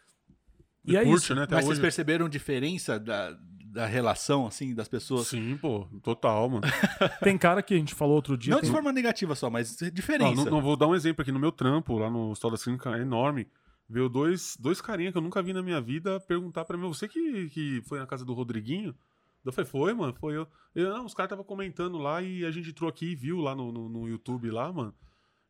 [0.84, 1.34] E, E é curte, isso.
[1.34, 1.42] né?
[1.42, 1.82] Até Mas vocês hoje.
[1.82, 5.26] perceberam diferença da, da relação, assim, das pessoas?
[5.28, 5.86] Sim, pô.
[6.02, 6.62] Total, mano.
[7.22, 8.52] Tem cara que a gente falou outro dia.
[8.54, 10.44] Não tem- de forma negativa só, mas Não, diferença.
[10.44, 12.96] não, não vou dar um exemplo aqui no meu trampo, lá no Hospital da Clínica,
[12.96, 13.46] é enorme.
[13.88, 17.06] Veio dois, dois carinha que eu nunca vi na minha vida perguntar pra mim, você
[17.08, 18.94] que, que foi na casa do Rodriguinho?
[19.44, 20.46] Eu falei, foi, mano, foi eu.
[20.74, 23.54] eu não, os caras estavam comentando lá e a gente entrou aqui e viu lá
[23.54, 24.94] no, no, no YouTube lá, mano.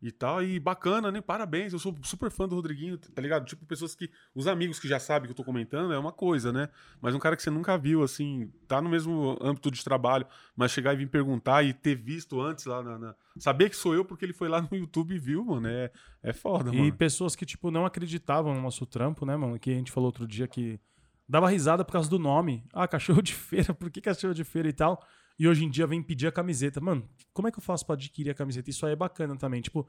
[0.02, 1.20] E tal, e bacana, né?
[1.20, 3.44] Parabéns, eu sou super fã do Rodriguinho, tá ligado?
[3.44, 4.10] Tipo, pessoas que.
[4.34, 6.70] Os amigos que já sabem que eu tô comentando é uma coisa, né?
[7.02, 10.26] Mas um cara que você nunca viu, assim, tá no mesmo âmbito de trabalho,
[10.56, 12.98] mas chegar e vir perguntar e ter visto antes lá na.
[12.98, 15.68] na- Saber que sou eu porque ele foi lá no YouTube e viu, mano.
[15.68, 15.90] É,
[16.22, 16.92] é foda, E mano.
[16.94, 19.58] pessoas que, tipo, não acreditavam no nosso trampo, né, mano?
[19.58, 20.80] Que a gente falou outro dia que
[21.28, 22.64] dava risada por causa do nome.
[22.72, 25.04] Ah, cachorro de feira, por que cachorro de feira e tal?
[25.40, 26.82] E hoje em dia vem pedir a camiseta.
[26.82, 28.68] Mano, como é que eu faço pra adquirir a camiseta?
[28.68, 29.62] Isso aí é bacana também.
[29.62, 29.88] Tipo,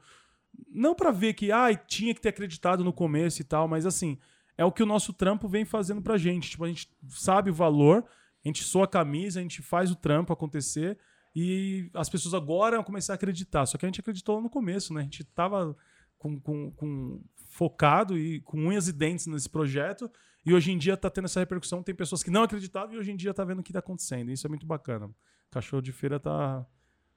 [0.70, 4.16] não pra ver que, ah, tinha que ter acreditado no começo e tal, mas assim,
[4.56, 6.52] é o que o nosso trampo vem fazendo pra gente.
[6.52, 8.02] Tipo, a gente sabe o valor,
[8.42, 10.98] a gente soa a camisa, a gente faz o trampo acontecer
[11.36, 13.66] e as pessoas agora vão começar a acreditar.
[13.66, 15.02] Só que a gente acreditou no começo, né?
[15.02, 15.76] A gente tava
[16.16, 20.10] com, com, com- focado e com unhas e dentes nesse projeto.
[20.46, 21.82] E hoje em dia tá tendo essa repercussão.
[21.82, 24.30] Tem pessoas que não acreditavam e hoje em dia tá vendo o que tá acontecendo.
[24.30, 25.10] Isso é muito bacana.
[25.52, 26.66] Cachorro de feira tá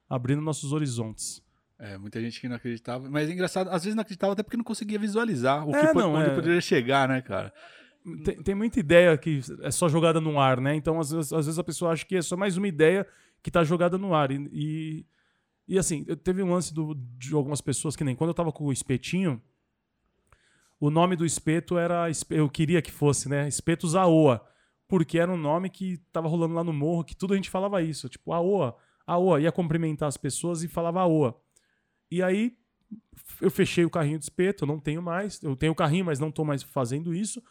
[0.08, 1.42] abrindo nossos horizontes.
[1.78, 3.08] É, muita gente que não acreditava.
[3.10, 5.92] Mas é engraçado, às vezes não acreditava até porque não conseguia visualizar o que É,
[5.92, 6.34] po- não, onde é.
[6.34, 7.52] poderia chegar, né, cara?
[8.24, 10.74] Tem, tem muita ideia que é só jogada no ar, né?
[10.76, 13.04] Então, às vezes, às vezes a pessoa acha que é só mais uma ideia
[13.42, 14.30] que tá jogada no ar.
[14.30, 15.06] E, e,
[15.66, 18.64] e, assim, teve um lance do- de algumas pessoas que nem quando eu tava com
[18.64, 19.42] o espetinho,
[20.78, 22.06] o nome do espeto era.
[22.30, 23.48] Eu queria que fosse, né?
[23.48, 24.46] Espeto Zaoa.
[24.88, 27.82] Porque era um nome que tava rolando lá no morro, que tudo a gente falava
[27.82, 28.08] isso.
[28.08, 28.76] Tipo, Aoa,
[29.06, 29.40] Aoa.
[29.40, 31.36] Ia cumprimentar as pessoas e falava Aoa.
[32.10, 32.56] E aí
[33.40, 35.42] eu fechei o carrinho de espeto, eu não tenho mais.
[35.42, 37.42] Eu tenho o carrinho, mas não tô mais fazendo isso.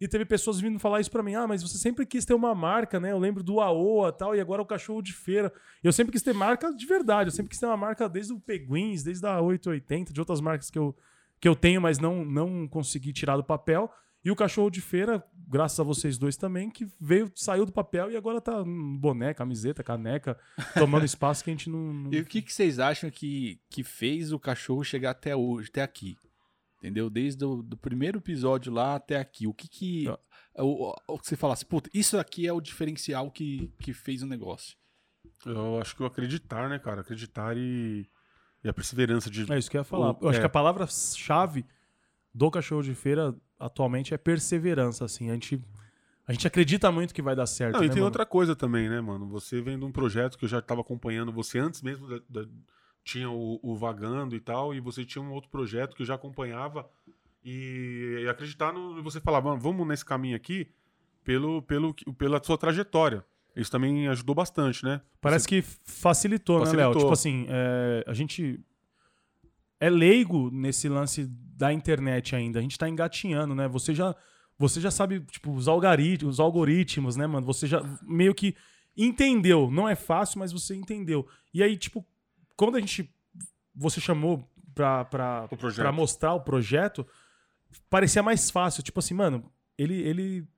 [0.00, 1.34] E teve pessoas vindo falar isso pra mim.
[1.34, 3.12] Ah, mas você sempre quis ter uma marca, né?
[3.12, 5.52] Eu lembro do Aoa tal, e agora o cachorro de feira.
[5.82, 7.28] Eu sempre quis ter marca de verdade.
[7.28, 10.70] Eu sempre quis ter uma marca desde o Peguins, desde a 880, de outras marcas
[10.70, 10.96] que eu,
[11.38, 13.92] que eu tenho, mas não, não consegui tirar do papel.
[14.24, 18.10] E o cachorro de feira, graças a vocês dois também, que veio, saiu do papel
[18.10, 20.38] e agora tá boné, camiseta, caneca,
[20.74, 21.92] tomando espaço que a gente não.
[21.92, 25.68] não- E o que, que vocês acham que, que fez o cachorro chegar até hoje,
[25.70, 26.16] até aqui?
[26.78, 27.10] Entendeu?
[27.10, 29.46] Desde o do primeiro episódio lá até aqui.
[29.46, 30.04] O que que.
[30.04, 30.18] Eu-
[30.58, 34.26] o, o que você falasse, puta, isso aqui é o diferencial que, que fez o
[34.26, 34.76] negócio?
[35.46, 37.00] Eu acho que o acreditar, né, cara?
[37.00, 38.06] Acreditar e,
[38.62, 39.50] e a perseverança de.
[39.52, 40.12] É isso que eu ia falar.
[40.12, 40.40] O- eu acho é.
[40.42, 41.64] que a palavra-chave
[42.34, 43.34] do cachorro de feira
[43.64, 45.30] atualmente é perseverança, assim.
[45.30, 45.62] A gente,
[46.26, 47.74] a gente acredita muito que vai dar certo.
[47.76, 48.06] Não, e né, tem mano?
[48.06, 49.26] outra coisa também, né, mano?
[49.28, 52.48] Você vem de um projeto que eu já estava acompanhando você antes mesmo da, da-
[53.04, 56.14] tinha o, o Vagando e tal, e você tinha um outro projeto que eu já
[56.14, 56.88] acompanhava
[57.44, 58.98] e, e acreditar no.
[58.98, 60.68] e Você falava, "Mano, vamos nesse caminho aqui
[61.24, 63.24] pelo, pelo, pela sua trajetória.
[63.56, 65.00] Isso também ajudou bastante, né?
[65.20, 66.90] Parece que facilitou, né, Facilitou.
[66.92, 67.00] Léo?
[67.00, 68.58] Tipo assim, é, a gente
[69.82, 72.60] é leigo nesse lance da internet ainda.
[72.60, 73.66] A gente tá engatinhando, né?
[73.66, 74.14] Você já,
[74.56, 77.44] você já sabe, tipo, os algoritmos, os algoritmos, né, mano?
[77.44, 78.54] Você já meio que
[78.96, 79.68] entendeu.
[79.72, 81.26] Não é fácil, mas você entendeu.
[81.52, 82.06] E aí, tipo,
[82.56, 83.12] quando a gente.
[83.74, 87.04] Você chamou pra, pra, pra mostrar o projeto,
[87.90, 88.84] parecia mais fácil.
[88.84, 89.96] Tipo assim, mano, ele.
[89.96, 90.48] ele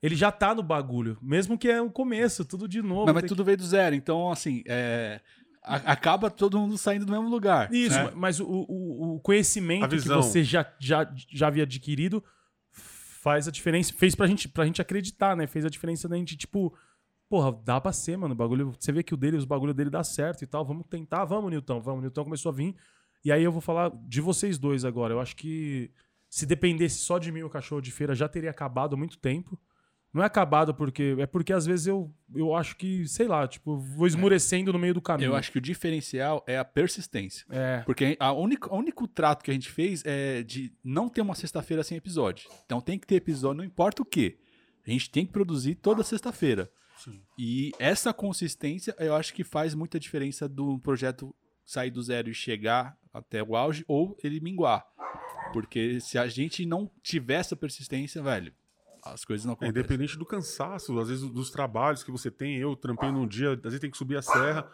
[0.00, 3.06] ele já tá no bagulho, mesmo que é o começo, tudo de novo.
[3.06, 5.18] Mas, mas tudo veio do zero, então, assim, é,
[5.64, 7.72] acaba todo mundo saindo do mesmo lugar.
[7.72, 8.12] Isso, né?
[8.14, 12.22] mas o, o, o conhecimento que você já, já, já havia adquirido
[12.70, 15.46] faz a diferença, fez pra gente, pra gente acreditar, né?
[15.46, 16.76] Fez a diferença da gente, tipo,
[17.28, 19.88] porra, dá pra ser, mano, o bagulho, você vê que o dele, os bagulho dele
[19.88, 22.76] dá certo e tal, vamos tentar, vamos, Newton, vamos, Newton começou a vir,
[23.24, 25.90] e aí eu vou falar de vocês dois agora, eu acho que
[26.28, 29.58] se dependesse só de mim o cachorro de feira já teria acabado há muito tempo,
[30.14, 33.76] não é acabado porque, é porque às vezes eu, eu acho que, sei lá, tipo,
[33.76, 35.32] vou esmurecendo no meio do caminho.
[35.32, 37.44] Eu acho que o diferencial é a persistência.
[37.50, 41.20] É, Porque a única, o único trato que a gente fez é de não ter
[41.20, 42.48] uma sexta-feira sem episódio.
[42.64, 44.38] Então tem que ter episódio, não importa o quê.
[44.86, 46.70] A gente tem que produzir toda sexta-feira.
[46.96, 47.20] Sim.
[47.36, 51.34] E essa consistência eu acho que faz muita diferença do projeto
[51.64, 54.86] sair do zero e chegar até o auge ou ele minguar.
[55.52, 58.52] Porque se a gente não tiver essa persistência, velho,
[59.04, 59.70] as coisas não É, acontecem.
[59.80, 62.56] independente do cansaço, às vezes dos trabalhos que você tem.
[62.56, 64.66] Eu trampei num dia, às vezes tem que subir a serra.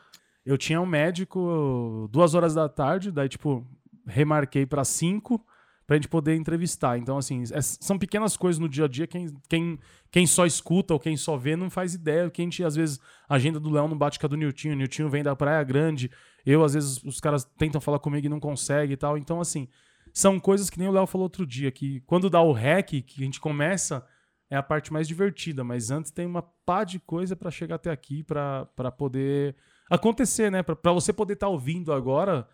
[0.44, 3.66] Eu tinha um médico duas horas da tarde, daí, tipo,
[4.06, 5.44] remarquei pra cinco
[5.86, 6.96] pra gente poder entrevistar.
[6.98, 9.06] Então, assim, é- são pequenas coisas no dia a dia.
[9.06, 9.78] Quem, quem,
[10.10, 12.30] quem só escuta ou quem só vê não faz ideia.
[12.30, 14.74] Que a gente, às vezes, a agenda do Léo não bate com a do Niltinho.
[14.74, 16.08] O Niltinho vem da Praia Grande.
[16.46, 19.18] Eu, às vezes, os caras tentam falar comigo e não conseguem e tal.
[19.18, 19.66] Então, assim,
[20.14, 23.22] são coisas que nem o Léo falou outro dia, que quando dá o hack, que
[23.22, 24.06] a gente começa,
[24.50, 25.64] é a parte mais divertida.
[25.64, 29.54] Mas antes tem uma pá de coisa pra chegar até aqui, pra pra poder
[29.88, 30.62] acontecer, né?
[30.62, 32.46] Pra, pra você poder estar ouvindo agora,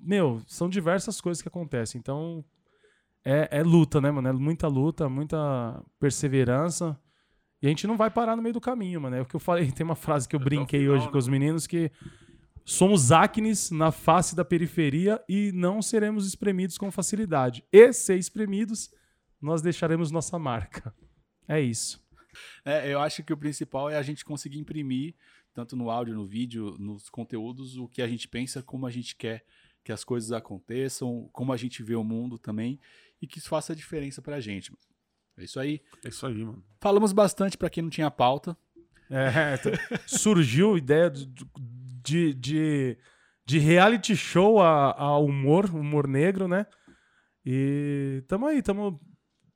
[0.00, 1.98] meu, são diversas coisas que acontecem.
[1.98, 2.44] Então,
[3.24, 4.28] é, é luta, né, mano?
[4.28, 6.98] É muita luta, muita perseverança.
[7.62, 9.16] E a gente não vai parar no meio do caminho, mano.
[9.16, 11.12] É o que eu falei, tem uma frase que eu brinquei final, hoje né?
[11.12, 11.90] com os meninos que
[12.64, 17.64] somos acnes na face da periferia e não seremos espremidos com facilidade.
[17.72, 18.90] E ser espremidos,
[19.40, 20.94] nós deixaremos nossa marca.
[21.48, 22.02] É isso.
[22.64, 25.14] É, eu acho que o principal é a gente conseguir imprimir,
[25.52, 29.14] tanto no áudio, no vídeo, nos conteúdos, o que a gente pensa, como a gente
[29.14, 29.44] quer
[29.84, 32.80] que as coisas aconteçam, como a gente vê o mundo também,
[33.20, 34.72] e que isso faça a diferença pra gente.
[35.36, 35.80] É isso aí.
[36.02, 36.64] É isso aí, mano.
[36.80, 38.56] Falamos bastante pra quem não tinha pauta.
[39.10, 39.56] É,
[40.06, 41.28] surgiu ideia de,
[42.02, 42.98] de, de,
[43.44, 46.66] de reality show a, a humor, humor negro, né?
[47.44, 48.98] E tamo aí, tamo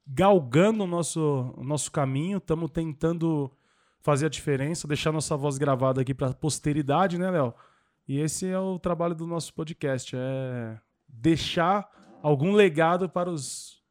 [0.09, 3.51] galgando o nosso, o nosso caminho, tamo tentando
[4.01, 7.53] fazer a diferença, deixar nossa voz gravada aqui pra posteridade, né, Léo?
[8.07, 11.91] E esse é o trabalho do nosso podcast, é deixar
[12.23, 13.83] algum legado para os,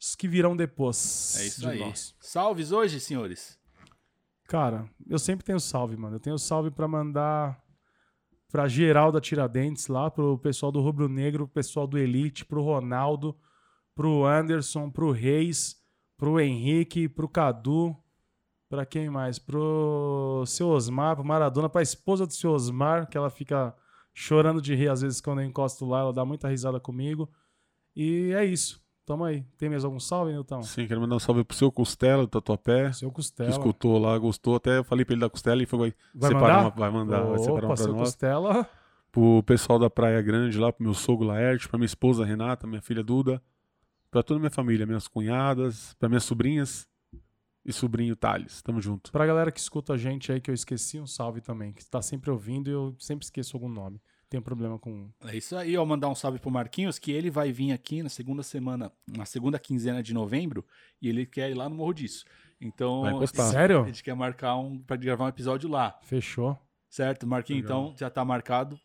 [0.00, 1.80] os que virão depois É isso de aí.
[1.80, 2.14] nós.
[2.20, 3.58] Salves hoje, senhores.
[4.46, 6.16] Cara, eu sempre tenho salve, mano.
[6.16, 7.60] Eu tenho salve pra mandar
[8.52, 12.62] pra geral da Tiradentes lá, pro pessoal do Rubro Negro, pro pessoal do Elite, pro
[12.62, 13.36] Ronaldo,
[13.94, 15.76] pro Anderson, pro Reis,
[16.16, 17.96] pro Henrique, pro Cadu,
[18.68, 19.38] pra quem mais?
[19.38, 23.74] Pro seu Osmar, pro Maradona, pra esposa do seu Osmar, que ela fica
[24.12, 27.28] chorando de rir às vezes quando eu encosto lá, ela dá muita risada comigo.
[27.96, 28.82] E é isso.
[29.06, 29.44] Tamo aí.
[29.58, 30.62] Tem mais algum salve, Nilton?
[30.62, 32.90] Sim, quero mandar um salve pro seu Costela, do Tatuapé.
[32.92, 33.50] Seu Que Costela.
[33.50, 34.56] escutou lá, gostou.
[34.56, 36.60] Até falei pra ele da Costela e foi vai, Vai separar mandar?
[36.64, 36.70] uma.
[36.70, 38.00] Vai mandar, vai separar Opa, uma pra seu nós.
[38.00, 38.68] Costela.
[39.12, 42.80] Pro pessoal da Praia Grande lá, pro meu sogro Laerte, pra minha esposa Renata, minha
[42.82, 43.42] filha Duda,
[44.14, 46.86] pra toda a minha família, minhas cunhadas, pra minhas sobrinhas
[47.64, 48.62] e sobrinho Thales.
[48.62, 49.10] Tamo junto.
[49.10, 51.72] Pra galera que escuta a gente aí, que eu esqueci, um salve também.
[51.72, 54.00] Que tá sempre ouvindo e eu sempre esqueço algum nome.
[54.30, 55.10] Tenho problema com.
[55.26, 55.84] É isso aí, ó.
[55.84, 59.58] Mandar um salve pro Marquinhos, que ele vai vir aqui na segunda semana, na segunda
[59.58, 60.64] quinzena de novembro,
[61.02, 62.24] e ele quer ir lá no Morro disso.
[62.60, 63.46] Então, Vai encostar.
[63.46, 63.84] a Sério?
[63.86, 66.56] gente quer marcar um para gravar um episódio lá, Fechou.
[66.88, 67.26] certo?
[67.26, 67.82] Marquinhos, Legal.
[67.86, 68.78] então já tá marcado.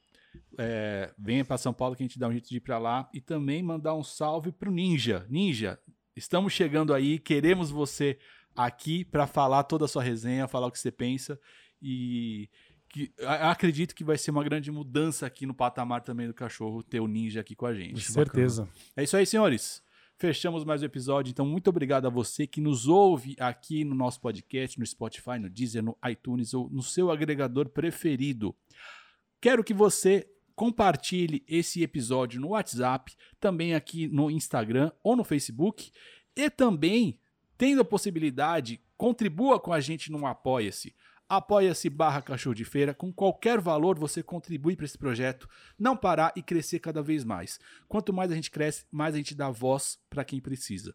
[0.57, 3.09] É, venha para São Paulo que a gente dá um jeito de ir para lá
[3.13, 5.25] e também mandar um salve pro Ninja.
[5.29, 5.79] Ninja,
[6.19, 8.17] Estamos chegando aí, queremos você
[8.53, 11.39] aqui para falar toda a sua resenha, falar o que você pensa
[11.81, 12.49] e
[12.89, 16.99] que acredito que vai ser uma grande mudança aqui no patamar também do cachorro ter
[16.99, 18.01] o ninja aqui com a gente.
[18.01, 18.67] Certeza.
[18.97, 19.81] É isso aí, senhores.
[20.17, 21.31] Fechamos mais um episódio.
[21.31, 25.49] Então, muito obrigado a você que nos ouve aqui no nosso podcast, no Spotify, no
[25.49, 28.53] Deezer, no iTunes ou no seu agregador preferido.
[29.41, 35.91] Quero que você compartilhe esse episódio no WhatsApp, também aqui no Instagram ou no Facebook.
[36.35, 37.17] E também,
[37.57, 40.93] tendo a possibilidade, contribua com a gente no Apoia-se.
[41.29, 42.93] Apoia-se barra cachorro de feira.
[42.93, 47.59] Com qualquer valor você contribui para esse projeto não parar e crescer cada vez mais.
[47.87, 50.93] Quanto mais a gente cresce, mais a gente dá voz para quem precisa.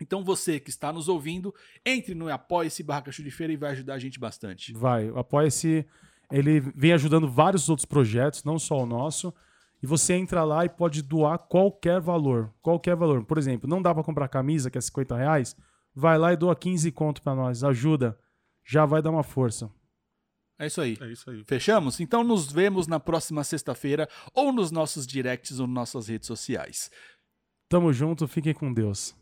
[0.00, 1.54] Então você que está nos ouvindo,
[1.84, 4.72] entre no Apoia-se barra cachorro de feira e vai ajudar a gente bastante.
[4.72, 5.08] Vai.
[5.08, 5.86] Apoia-se,
[6.30, 9.32] ele vem ajudando vários outros projetos, não só o nosso.
[9.82, 12.52] E você entra lá e pode doar qualquer valor.
[12.62, 13.24] Qualquer valor.
[13.24, 15.56] Por exemplo, não dá pra comprar camisa, que é 50 reais?
[15.94, 17.62] Vai lá e doa 15 conto pra nós.
[17.62, 18.18] Ajuda.
[18.64, 19.70] Já vai dar uma força.
[20.58, 20.96] É isso aí.
[21.00, 21.44] É isso aí.
[21.44, 22.00] Fechamos?
[22.00, 26.90] Então nos vemos na próxima sexta-feira ou nos nossos directs ou nas nossas redes sociais.
[27.68, 29.14] Tamo junto, fiquem com Deus.